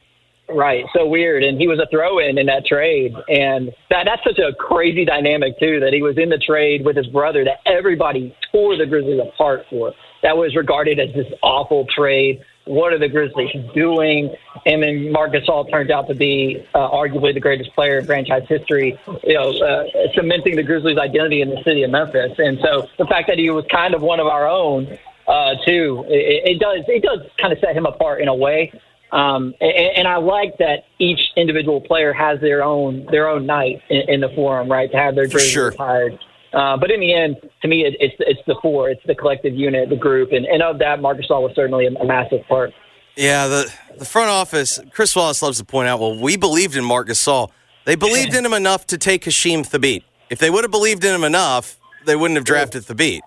[0.50, 4.40] Right, so weird, and he was a throw-in in that trade, and that that's such
[4.40, 5.82] a crazy dynamic too.
[5.82, 9.66] That he was in the trade with his brother that everybody tore the Grizzlies apart
[9.70, 9.92] for.
[10.24, 12.40] That was regarded as this awful trade.
[12.68, 14.36] What are the Grizzlies doing?
[14.65, 18.43] And then Marc Gasol turned out to be uh, arguably the greatest player in franchise
[18.47, 18.99] history.
[19.24, 19.84] You know, uh,
[20.15, 22.34] cementing the Grizzlies' identity in the city of Memphis.
[22.38, 24.97] And so the fact that he was kind of one of our own
[25.28, 28.72] uh, too, it, it does it does kind of set him apart in a way.
[29.11, 33.82] Um, and, and I like that each individual player has their own their own night
[33.89, 34.91] in, in the forum, right?
[34.91, 35.70] To have their jersey sure.
[35.70, 36.20] retired.
[36.58, 39.53] Uh, but in the end, to me, it, it's it's the four, it's the collective
[39.53, 42.74] unit, the group, and, and of that, Marc Gasol was certainly a, a massive part.
[43.16, 44.80] Yeah, the the front office.
[44.91, 45.99] Chris Wallace loves to point out.
[45.99, 47.49] Well, we believed in Marc Gasol.
[47.86, 50.03] They believed in him enough to take Hasheem Thabeet.
[50.30, 53.22] If they would have believed in him enough, they wouldn't have drafted Thabeet.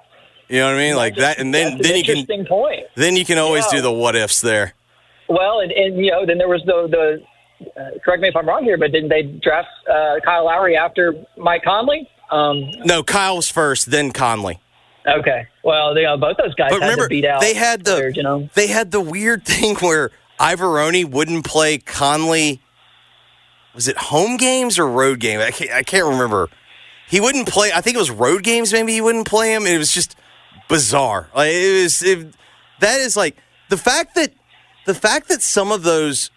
[0.49, 0.97] You know what I mean?
[0.97, 2.81] Like that, and then That's then an you can interesting point.
[2.97, 3.79] then you can always Yeah.
[3.79, 4.75] do the what ifs there.
[5.29, 7.23] Well, and, and you know, then there was the the.
[7.81, 11.15] Uh, correct me if I'm wrong here, but didn't they draft uh, Kyle Lowry after
[11.37, 12.09] Mike Conley?
[12.31, 14.61] Um, No, Kyle was first, then Conley.
[15.07, 15.47] okay.
[15.65, 17.41] Well, you know, both those guys But had remember, to beat out.
[17.41, 18.49] they had the players, you know.
[18.55, 22.61] they had the weird thing where Iavaroni wouldn't play Conley.
[23.75, 25.43] Was it home games or road games?
[25.43, 26.49] I can't, I can't remember.
[27.09, 27.71] He wouldn't play.
[27.73, 28.73] I think it was road games.
[28.73, 29.67] Maybe he wouldn't play him.
[29.67, 30.17] It was just
[30.69, 31.29] bizarre.
[31.35, 32.03] Like it was.
[32.03, 32.35] It,
[32.81, 33.37] that is like
[33.69, 34.33] the fact that
[34.87, 36.31] the fact that some of those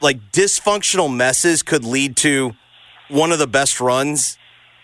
[0.00, 2.52] like dysfunctional messes could lead to
[3.08, 4.36] one of the best runs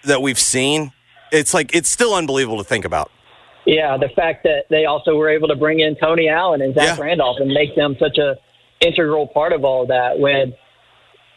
[0.04, 0.92] that we've seen.
[1.32, 3.10] It's like it's still unbelievable to think about.
[3.66, 6.98] Yeah, the fact that they also were able to bring in Tony Allen and Zach
[6.98, 8.36] Randolph and make them such a
[8.80, 10.54] integral part of all that when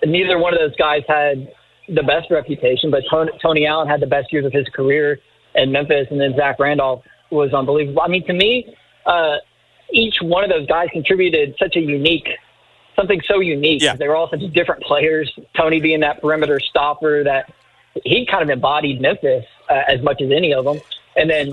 [0.05, 1.51] neither one of those guys had
[1.89, 5.19] the best reputation, but Tony, Tony Allen had the best years of his career
[5.55, 8.01] in Memphis, and then Zach Randolph was unbelievable.
[8.01, 8.73] I mean, to me,
[9.05, 9.37] uh,
[9.91, 12.29] each one of those guys contributed such a unique,
[12.95, 13.81] something so unique.
[13.81, 13.95] Yeah.
[13.95, 15.31] They were all such different players.
[15.57, 17.51] Tony being that perimeter stopper that
[18.03, 20.79] he kind of embodied Memphis uh, as much as any of them.
[21.15, 21.51] And then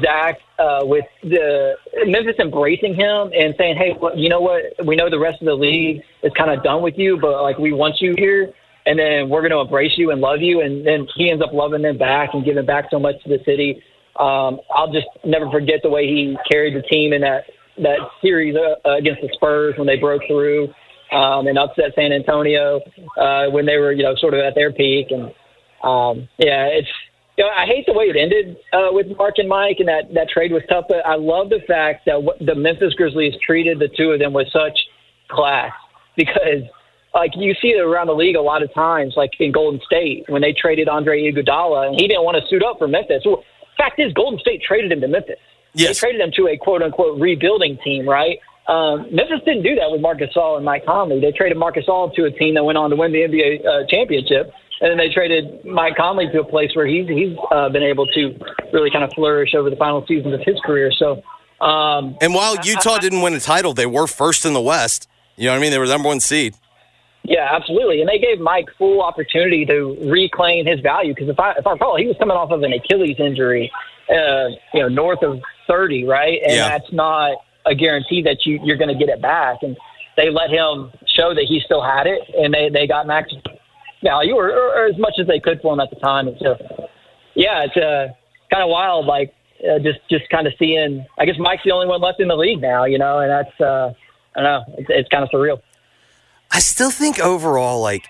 [0.00, 1.74] Zach uh, with the
[2.06, 4.62] Memphis embracing him and saying, "Hey, you know what?
[4.86, 7.58] We know the rest of the league is kind of done with you, but like
[7.58, 8.52] we want you here,
[8.86, 11.52] and then we're going to embrace you and love you." And then he ends up
[11.52, 13.82] loving them back and giving back so much to the city.
[14.14, 17.46] Um, I'll just never forget the way he carried the team in that
[17.78, 20.72] that series uh, against the Spurs when they broke through
[21.12, 22.80] um, and upset San Antonio
[23.16, 25.10] uh, when they were, you know, sort of at their peak.
[25.10, 25.32] And
[25.82, 26.88] um, yeah, it's
[27.36, 30.12] you know, I hate the way it ended uh, with Mark and Mike, and that
[30.14, 30.86] that trade was tough.
[30.88, 34.32] But I love the fact that what the Memphis Grizzlies treated the two of them
[34.32, 34.78] with such
[35.28, 35.72] class
[36.16, 36.62] because.
[37.12, 40.26] Like you see it around the league a lot of times, like in Golden State
[40.28, 43.24] when they traded Andre Iguodala, and he didn't want to suit up for Memphis.
[43.26, 43.42] Well,
[43.76, 45.38] fact is, Golden State traded him to Memphis.
[45.88, 48.38] They traded him to a quote unquote rebuilding team, right?
[48.66, 51.20] Um, Memphis didn't do that with Marc Gasol and Mike Conley.
[51.20, 53.86] They traded Marc Gasol to a team that went on to win the NBA uh,
[53.88, 57.82] championship, and then they traded Mike Conley to a place where he's he's uh, been
[57.82, 58.34] able to
[58.72, 60.90] really kind of flourish over the final seasons of his career.
[60.92, 61.22] So,
[61.64, 65.08] um, And while Utah didn't win a title, they were first in the West.
[65.36, 65.70] You know what I mean?
[65.70, 66.54] They were the number one seed.
[67.22, 68.00] Yeah, absolutely.
[68.00, 71.72] And they gave Mike full opportunity to reclaim his value because if I if I
[71.72, 73.70] recall, he was coming off of an Achilles injury,
[74.08, 76.40] uh, you know, north of thirty, right?
[76.42, 76.68] And Yeah.
[76.68, 79.58] that's not a guarantee that you you're going to get it back.
[79.62, 79.76] And
[80.16, 83.32] they let him show that he still had it, and they they got max
[84.02, 86.28] value or, or, or as much as they could for him at the time.
[86.28, 86.56] And so,
[87.34, 88.08] yeah, it's uh,
[88.50, 89.06] kind of wild.
[89.06, 91.06] Like uh, just just kind of seeing.
[91.18, 93.60] I guess Mike's the only one left in the league now, you know, and that's
[93.60, 93.92] uh,
[94.36, 94.74] I don't know.
[94.78, 95.60] It's, it's kind of surreal.
[96.50, 98.08] I still think overall, like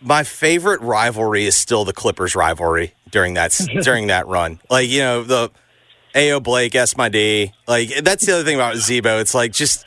[0.00, 4.60] my favorite rivalry is still the Clippers rivalry during that during that run.
[4.70, 5.50] Like you know the
[6.14, 7.52] Ao Blake, S my D.
[7.66, 9.18] Like that's the other thing about Z-Bo.
[9.18, 9.86] It's like just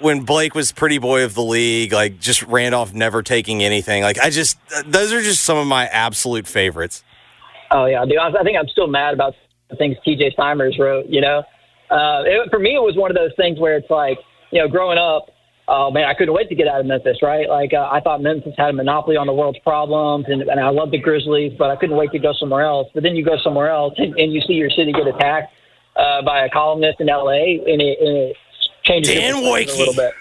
[0.00, 4.02] when Blake was pretty boy of the league, like just Randolph never taking anything.
[4.02, 7.04] Like I just those are just some of my absolute favorites.
[7.70, 9.34] Oh yeah, honest, I think I'm still mad about
[9.68, 11.06] the things TJ Simers wrote.
[11.06, 11.38] You know,
[11.90, 14.18] uh, it, for me, it was one of those things where it's like,
[14.50, 15.30] you know, growing up,
[15.68, 17.48] oh man, I couldn't wait to get out of Memphis, right?
[17.48, 20.70] Like uh, I thought Memphis had a monopoly on the world's problems, and, and I
[20.70, 22.88] love the Grizzlies, but I couldn't wait to go somewhere else.
[22.94, 25.52] But then you go somewhere else, and, and you see your city get attacked
[25.96, 28.36] uh, by a columnist in L.A., and it, and it
[28.90, 30.14] changes your Dan perspective a little bit.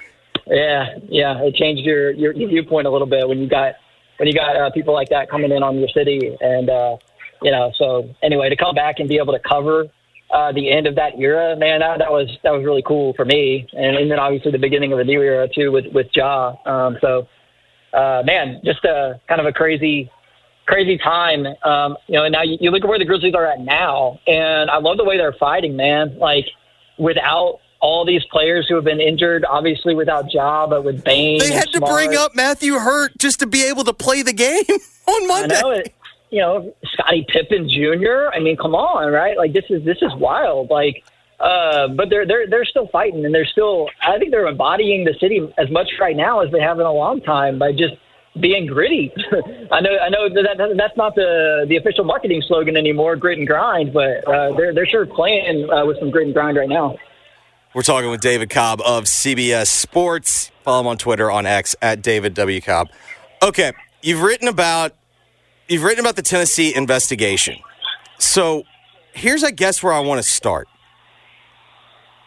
[0.48, 3.76] Yeah, yeah, it changed your, your your viewpoint a little bit when you got
[4.18, 6.98] when you got uh, people like that coming in on your city, and uh,
[7.42, 7.72] you know.
[7.78, 9.86] So anyway, to come back and be able to cover
[10.32, 13.26] uh, the end of that era, man, that, that was that was really cool for
[13.26, 16.56] me, and, and then obviously the beginning of a new era too with with Ja.
[16.66, 17.28] Um, so,
[17.94, 20.10] uh, man, just a kind of a crazy,
[20.66, 21.46] crazy time.
[21.64, 24.20] Um, you know, and now you, you look at where the Grizzlies are at now,
[24.26, 26.18] and I love the way they're fighting, man.
[26.18, 26.46] Like
[26.98, 31.54] without all these players who have been injured, obviously without job, but with Bane, They
[31.54, 34.64] had to bring up Matthew Hurt just to be able to play the game
[35.08, 35.56] on Monday.
[35.56, 35.94] I know it.
[36.32, 38.30] You know, Scottie Pippen Jr.
[38.34, 39.36] I mean, come on, right?
[39.36, 40.70] Like this is this is wild.
[40.70, 41.04] Like,
[41.40, 43.90] uh, but they're they're they're still fighting, and they're still.
[44.04, 46.94] I think they're embodying the city as much right now as they have in a
[46.94, 47.96] long time by just
[48.40, 49.12] being gritty.
[49.72, 53.40] I know I know that, that that's not the the official marketing slogan anymore, grit
[53.40, 56.70] and grind, but uh, they're they're sure playing uh, with some grit and grind right
[56.70, 56.96] now.
[57.76, 60.50] We're talking with David Cobb of CBS Sports.
[60.64, 62.88] Follow him on Twitter on X at David W Cobb.
[63.44, 64.94] Okay, you've written about
[65.68, 67.58] you've written about the Tennessee investigation.
[68.18, 68.64] So
[69.14, 70.68] here's, I guess, where I want to start.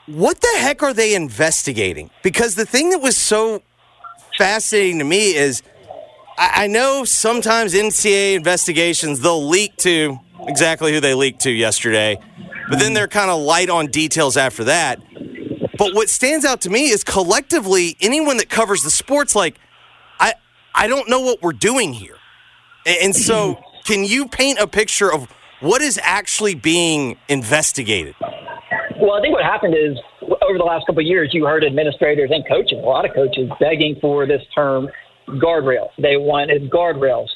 [0.07, 2.11] What the heck are they investigating?
[2.23, 3.63] Because the thing that was so
[4.39, 5.65] fascinating to me is
[6.39, 12.17] I, I know sometimes NCAA investigations they'll leak to exactly who they leaked to yesterday,
[12.71, 15.01] but then they're kind of light on details after that.
[15.83, 19.59] But what stands out to me is collectively anyone that covers the sports, like
[20.21, 20.35] I,
[20.77, 22.15] I don't know what we're doing here,
[22.87, 25.29] and so can you paint a picture of
[25.59, 28.15] what is actually being investigated?
[28.21, 32.31] Well, I think what happened is over the last couple of years, you heard administrators
[32.33, 34.89] and coaches, a lot of coaches, begging for this term
[35.31, 35.91] guardrails.
[35.99, 37.27] They wanted guardrails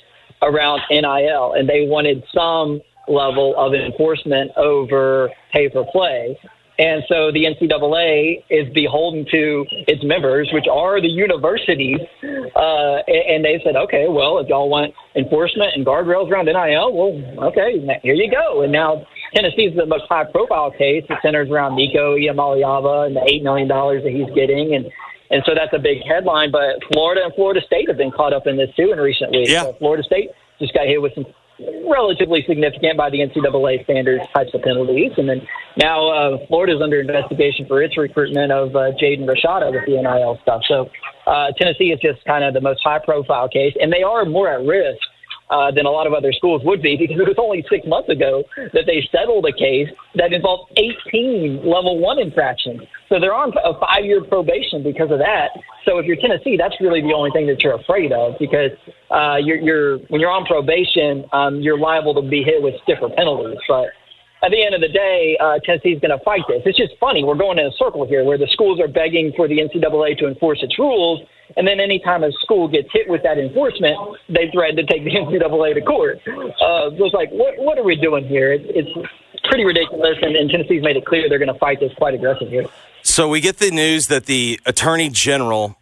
[0.41, 6.39] around NIL, and they wanted some level of enforcement over pay for play.
[6.79, 12.01] And so the NCAA is beholden to its members, which are the universities.
[12.23, 17.49] Uh, and they said, okay, well, if y'all want enforcement and guardrails around NIL, well,
[17.49, 18.63] okay, here you go.
[18.63, 21.05] And now Tennessee's the most high profile case.
[21.09, 24.75] It centers around Nico Iamaleava and the $8 million that he's getting.
[24.75, 24.87] And,
[25.31, 26.51] and so that's a big headline.
[26.51, 29.51] But Florida and Florida State have been caught up in this too in recent weeks.
[29.51, 29.63] Yeah.
[29.63, 30.29] So Florida State
[30.61, 31.25] just got hit with some
[31.59, 35.13] relatively significant by the NCAA standards types of penalties.
[35.17, 35.47] And then
[35.77, 40.39] now uh, Florida's under investigation for its recruitment of uh, Jaden Rashada with the NIL
[40.43, 40.63] stuff.
[40.69, 40.91] So
[41.27, 44.49] uh, Tennessee is just kind of the most high profile case, and they are more
[44.49, 45.01] at risk.
[45.49, 48.09] Uh, than a lot of other schools would be because it was only six months
[48.09, 48.43] ago
[48.75, 49.87] that they settled a case
[50.17, 52.83] that involved 18 level one infractions.
[53.09, 55.51] So they're on a five year probation because of that.
[55.85, 58.73] So if you're Tennessee, that's really the only thing that you're afraid of because
[59.15, 63.09] uh, you're, you're when you're on probation, um, you're liable to be hit with stiffer
[63.09, 63.63] penalties.
[63.69, 63.95] But
[64.43, 66.63] at the end of the day, uh, Tennessee's going to fight this.
[66.67, 67.25] It's just funny.
[67.25, 70.29] We're going in a circle here where the schools are begging for the NCAA to
[70.29, 71.23] enforce its rules.
[71.57, 73.97] And then anytime a school gets hit with that enforcement,
[74.29, 76.21] they threaten to take the NCAA to court.
[76.27, 78.53] Uh, it's like, what, what are we doing here?
[78.53, 80.19] It's, it's pretty ridiculous.
[80.21, 82.67] And, and Tennessee's made it clear they're going to fight this quite aggressively.
[83.03, 85.77] So we get the news that the attorney general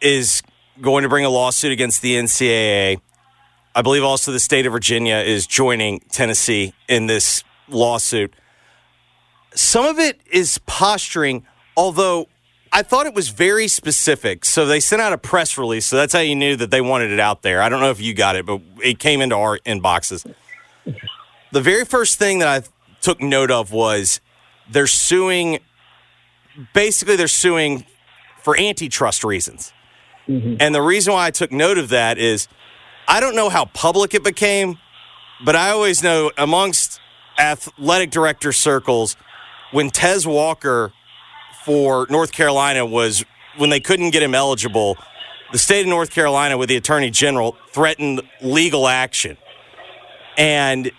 [0.00, 0.42] is
[0.80, 3.00] going to bring a lawsuit against the NCAA.
[3.74, 8.34] I believe also the state of Virginia is joining Tennessee in this lawsuit.
[9.54, 11.46] Some of it is posturing,
[11.76, 12.28] although
[12.72, 14.44] I thought it was very specific.
[14.44, 15.86] So they sent out a press release.
[15.86, 17.60] So that's how you knew that they wanted it out there.
[17.62, 20.32] I don't know if you got it, but it came into our inboxes.
[21.52, 22.66] The very first thing that I
[23.00, 24.20] took note of was
[24.70, 25.58] they're suing
[26.74, 27.86] basically they're suing
[28.42, 29.72] for antitrust reasons.
[30.28, 30.56] Mm-hmm.
[30.60, 32.48] And the reason why I took note of that is
[33.08, 34.78] I don't know how public it became,
[35.44, 36.89] but I always know amongst
[37.40, 39.16] athletic director circles
[39.72, 40.92] when Tez Walker
[41.64, 43.24] for North Carolina was
[43.56, 44.96] when they couldn't get him eligible,
[45.52, 49.36] the state of North Carolina with the attorney general threatened legal action.
[50.36, 50.90] And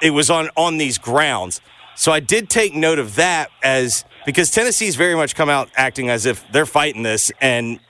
[0.00, 1.60] it was on on these grounds.
[1.94, 6.10] So I did take note of that as because Tennessee's very much come out acting
[6.10, 7.80] as if they're fighting this and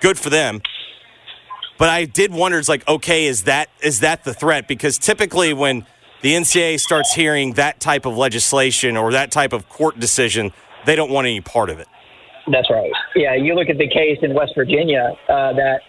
[0.00, 0.60] good for them.
[1.78, 5.52] But I did wonder it's like okay is that is that the threat because typically
[5.52, 5.86] when
[6.22, 10.52] the NCAA starts hearing that type of legislation or that type of court decision,
[10.86, 11.88] they don't want any part of it.
[12.50, 12.90] That's right.
[13.14, 15.80] Yeah, you look at the case in West Virginia uh, that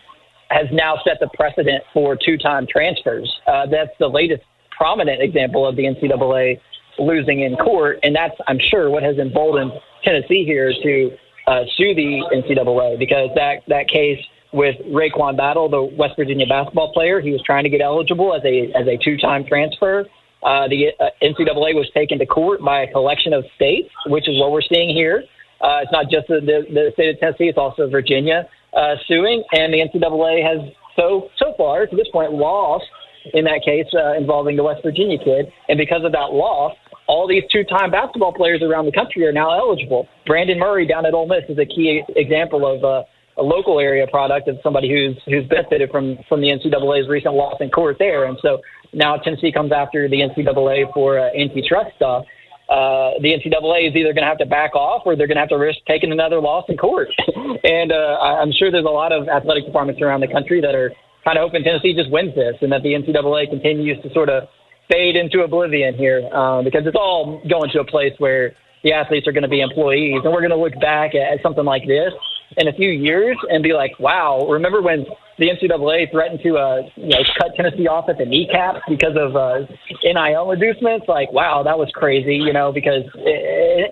[0.50, 3.34] has now set the precedent for two-time transfers.
[3.48, 4.44] Uh, that's the latest
[4.76, 6.60] prominent example of the NCAA
[6.98, 9.72] losing in court, and that's I'm sure what has emboldened
[10.04, 11.18] Tennessee here to
[11.48, 14.20] uh, sue the NCAA because that that case
[14.52, 18.44] with RaeQuan Battle, the West Virginia basketball player, he was trying to get eligible as
[18.44, 20.06] a as a two time transfer.
[20.44, 24.40] Uh, the uh, NCAA was taken to court by a collection of states, which is
[24.40, 25.24] what we're seeing here.
[25.62, 29.44] Uh, it's not just the, the, the state of Tennessee; it's also Virginia uh, suing,
[29.52, 32.86] and the NCAA has so so far to this point lost
[33.34, 36.74] in that case uh, involving the West Virginia kid, and because of that loss,
[37.08, 40.08] all these two-time basketball players around the country are now eligible.
[40.26, 43.06] Brandon Murray down at Ole Miss is a key example of a
[43.42, 47.70] local area product of somebody who's who's benefited from from the NCAA's recent loss in
[47.70, 48.62] court there, and so
[48.94, 52.26] now Tennessee comes after the NCAA for uh, antitrust stuff.
[52.70, 55.42] Uh, the NCAA is either going to have to back off or they're going to
[55.42, 57.10] have to risk taking another loss in court.
[57.64, 60.92] and uh, I'm sure there's a lot of athletic departments around the country that are
[61.26, 64.48] kind of hoping Tennessee just wins this and that the NCAA continues to sort of
[64.90, 69.28] fade into oblivion here uh, because it's all going to a place where the athletes
[69.28, 70.22] are going to be employees.
[70.24, 72.14] And we're going to look back at, at something like this
[72.58, 75.06] in a few years and be like, wow, remember when
[75.40, 79.36] the NCAA threatened to uh, you know, cut Tennessee off at the kneecaps because of
[79.36, 79.66] uh,
[80.04, 81.08] NIL inducements?
[81.08, 83.04] Like, wow, that was crazy, you know, because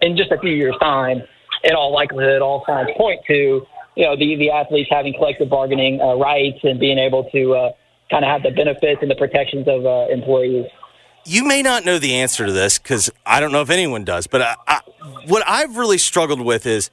[0.01, 1.23] in just a few years' time,
[1.63, 5.99] in all likelihood, all signs point to you know the the athletes having collective bargaining
[5.99, 7.71] uh, rights and being able to uh,
[8.11, 10.65] kind of have the benefits and the protections of uh, employees.
[11.25, 14.27] You may not know the answer to this because I don't know if anyone does,
[14.27, 14.81] but I, I,
[15.25, 16.89] what I've really struggled with is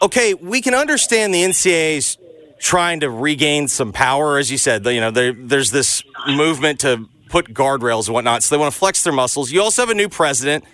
[0.00, 2.18] okay, we can understand the NCAA's
[2.58, 4.84] trying to regain some power, as you said.
[4.86, 9.02] You know, there's this movement to put guardrails and whatnot, so they want to flex
[9.02, 9.50] their muscles.
[9.52, 10.64] You also have a new president.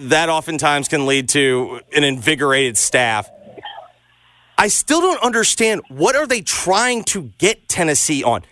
[0.00, 3.30] That oftentimes can lead to an invigorated staff.
[4.56, 8.42] I still don't understand what are they trying to get Tennessee on.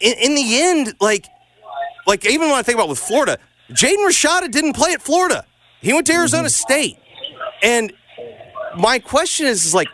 [0.00, 1.26] In, in the end, like,
[2.06, 3.38] like even when I think about with Florida,
[3.70, 5.44] Jaden Rashada didn't play at Florida.
[5.80, 6.72] He went to Arizona mm-hmm.
[6.72, 6.98] State,
[7.62, 7.92] and
[8.76, 9.88] my question is, is like,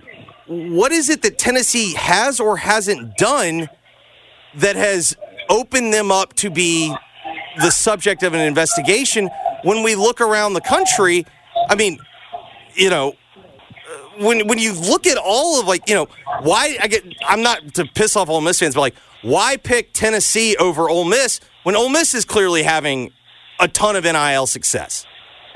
[0.52, 3.68] what is it that Tennessee has or hasn't done
[4.54, 5.16] that has
[5.48, 6.94] opened them up to be
[7.58, 9.30] the subject of an investigation
[9.62, 11.24] when we look around the country?
[11.68, 11.98] I mean,
[12.74, 16.08] you know, uh, when when you look at all of like, you know,
[16.42, 19.92] why I get I'm not to piss off Ole Miss fans, but like, why pick
[19.92, 23.12] Tennessee over Ole Miss when Ole Miss is clearly having
[23.58, 25.06] a ton of NIL success?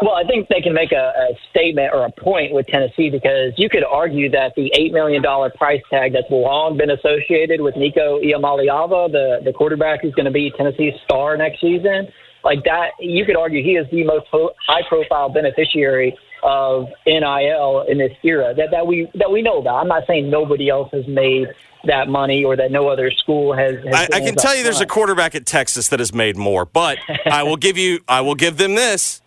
[0.03, 3.55] Well, I think they can make a, a statement or a point with Tennessee because
[3.57, 5.22] you could argue that the $8 million
[5.53, 10.30] price tag that's long been associated with Nico Iamaleava, the, the quarterback who's going to
[10.30, 12.09] be Tennessee's star next season,
[12.44, 14.26] like that, you could argue he is the most
[14.66, 19.80] high profile beneficiary of NIL in this era that, that we that we know about.
[19.80, 21.49] I'm not saying nobody else has made
[21.86, 23.76] that money or that no other school has.
[23.84, 26.64] has I, I can tell you, there's a quarterback at Texas that has made more,
[26.64, 29.22] but I will give you, I will give them this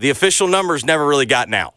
[0.00, 1.74] the official numbers never really gotten out.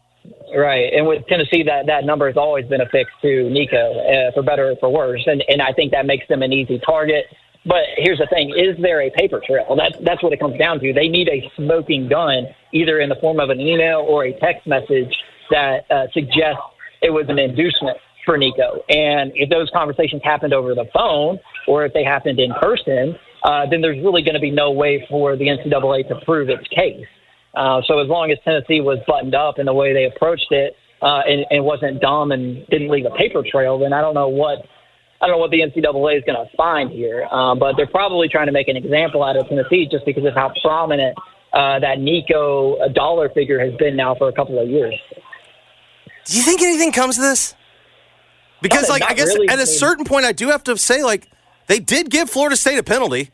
[0.56, 4.42] Right, and with Tennessee, that that number has always been affixed to Nico, uh, for
[4.42, 7.26] better or for worse, and and I think that makes them an easy target.
[7.66, 9.74] But here's the thing: is there a paper trail?
[9.76, 10.92] That's that's what it comes down to.
[10.92, 14.66] They need a smoking gun, either in the form of an email or a text
[14.66, 15.12] message
[15.50, 16.62] that uh, suggests
[17.02, 18.84] it was an inducement for Nico.
[18.88, 23.66] And if those conversations happened over the phone or if they happened in person, uh,
[23.68, 27.06] then there's really going to be no way for the NCAA to prove its case.
[27.54, 30.76] Uh, so as long as Tennessee was buttoned up in the way they approached it
[31.02, 34.28] uh, and, and wasn't dumb and didn't leave a paper trail, then I don't know
[34.28, 34.66] what
[35.20, 37.26] I don't know what the NCAA is going to find here.
[37.30, 40.34] Uh, but they're probably trying to make an example out of Tennessee just because of
[40.34, 41.16] how prominent
[41.52, 44.94] uh, that Nico uh, dollar figure has been now for a couple of years.
[46.26, 47.54] Do you think anything comes to this?
[48.60, 51.28] Because, like, I guess really at a certain point, I do have to say, like,
[51.66, 53.30] they did give Florida State a penalty.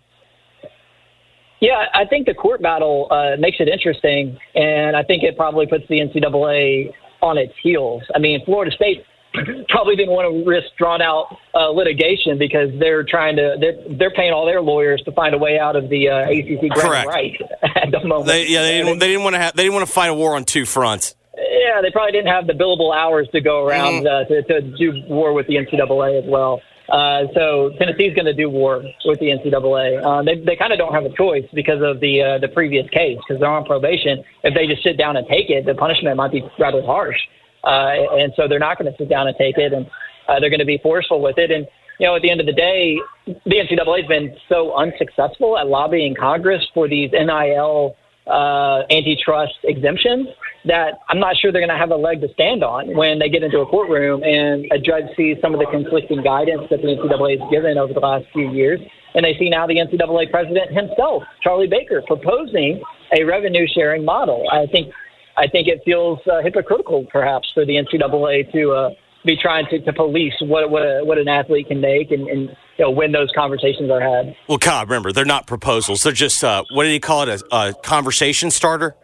[1.61, 5.67] Yeah, I think the court battle uh, makes it interesting, and I think it probably
[5.67, 8.03] puts the NCAA on its heels.
[8.15, 9.05] I mean, Florida State
[9.69, 14.11] probably didn't want to risk drawn out uh, litigation because they're trying to they're, they're
[14.11, 17.37] paying all their lawyers to find a way out of the uh, ACC grant right
[17.63, 18.27] at the moment.
[18.27, 20.15] They, yeah, they didn't, they didn't want to have they didn't want to fight a
[20.15, 21.15] war on two fronts.
[21.37, 24.33] Yeah, they probably didn't have the billable hours to go around mm-hmm.
[24.33, 26.61] uh, to, to do war with the NCAA as well.
[26.91, 30.03] Uh, so Tennessee's going to do war with the NCAA.
[30.03, 32.89] Uh, they they kind of don't have a choice because of the uh, the previous
[32.91, 34.25] case because they're on probation.
[34.43, 37.19] If they just sit down and take it, the punishment might be rather harsh,
[37.65, 39.87] uh, and so they're not going to sit down and take it, and
[40.29, 41.51] uh, they're going to be forceful with it.
[41.51, 41.67] And
[42.01, 45.69] you know, at the end of the day, the NCAA has been so unsuccessful at
[45.69, 47.95] lobbying Congress for these NIL
[48.31, 50.29] uh, antitrust exemptions
[50.65, 53.29] that I'm not sure they're going to have a leg to stand on when they
[53.29, 56.89] get into a courtroom and a judge sees some of the conflicting guidance that the
[56.89, 58.81] NCAA has given over the last few years.
[59.15, 64.45] And they see now the NCAA president himself, Charlie Baker, proposing a revenue sharing model.
[64.53, 64.93] I think
[65.37, 68.91] I think it feels uh, hypocritical, perhaps, for the NCAA to uh,
[69.25, 72.51] be trying to, to police what what, a, what an athlete can make and, and
[72.81, 74.35] you know when those conversations are had.
[74.49, 77.43] Well, Cobb, remember they're not proposals; they're just uh, what did he call it?
[77.53, 78.97] A, a conversation starter.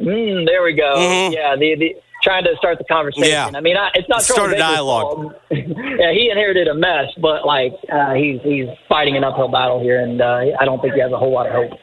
[0.00, 0.94] Mm, there we go.
[0.94, 1.32] Mhm.
[1.32, 3.30] Yeah, the, the trying to start the conversation.
[3.30, 3.50] Yeah.
[3.54, 5.34] I mean, I, it's not Start a dialogue.
[5.50, 10.00] yeah, he inherited a mess, but like uh, he's he's fighting an uphill battle here,
[10.00, 11.78] and uh, I don't think he has a whole lot of hope.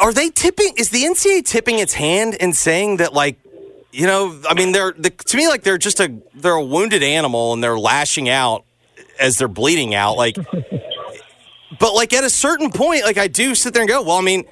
[0.00, 0.72] Are they tipping?
[0.78, 3.38] Is the NCAA tipping its hand and saying that, like,
[3.92, 7.02] you know, I mean, they're the, to me like they're just a they're a wounded
[7.02, 8.65] animal and they're lashing out
[9.18, 10.36] as they're bleeding out, like.
[11.78, 14.22] but like at a certain point, like I do sit there and go, well, I
[14.22, 14.44] mean,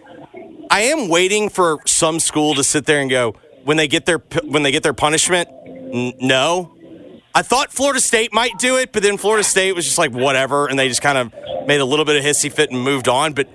[0.71, 4.19] I am waiting for some school to sit there and go when they get their
[4.45, 5.49] when they get their punishment.
[5.67, 6.75] N- no,
[7.35, 10.67] I thought Florida State might do it, but then Florida State was just like whatever,
[10.67, 11.33] and they just kind of
[11.67, 13.33] made a little bit of hissy fit and moved on.
[13.33, 13.49] But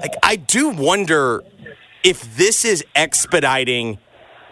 [0.00, 1.42] like, I do wonder
[2.02, 3.98] if this is expediting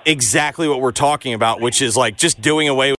[0.05, 2.99] exactly what we're talking about, which is like just doing away with.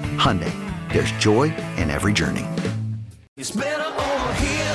[0.21, 0.53] Hyundai,
[0.93, 1.45] there's joy
[1.77, 2.45] in every journey.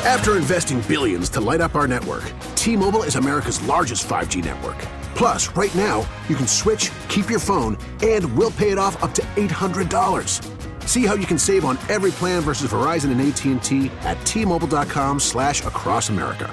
[0.04, 2.24] After investing billions to light up our network,
[2.56, 4.78] T-Mobile is America's largest 5G network.
[5.14, 9.14] Plus, right now, you can switch, keep your phone, and we'll pay it off up
[9.14, 10.88] to $800.
[10.88, 15.64] See how you can save on every plan versus Verizon and AT&T at T-Mobile.com slash
[15.64, 16.52] across America.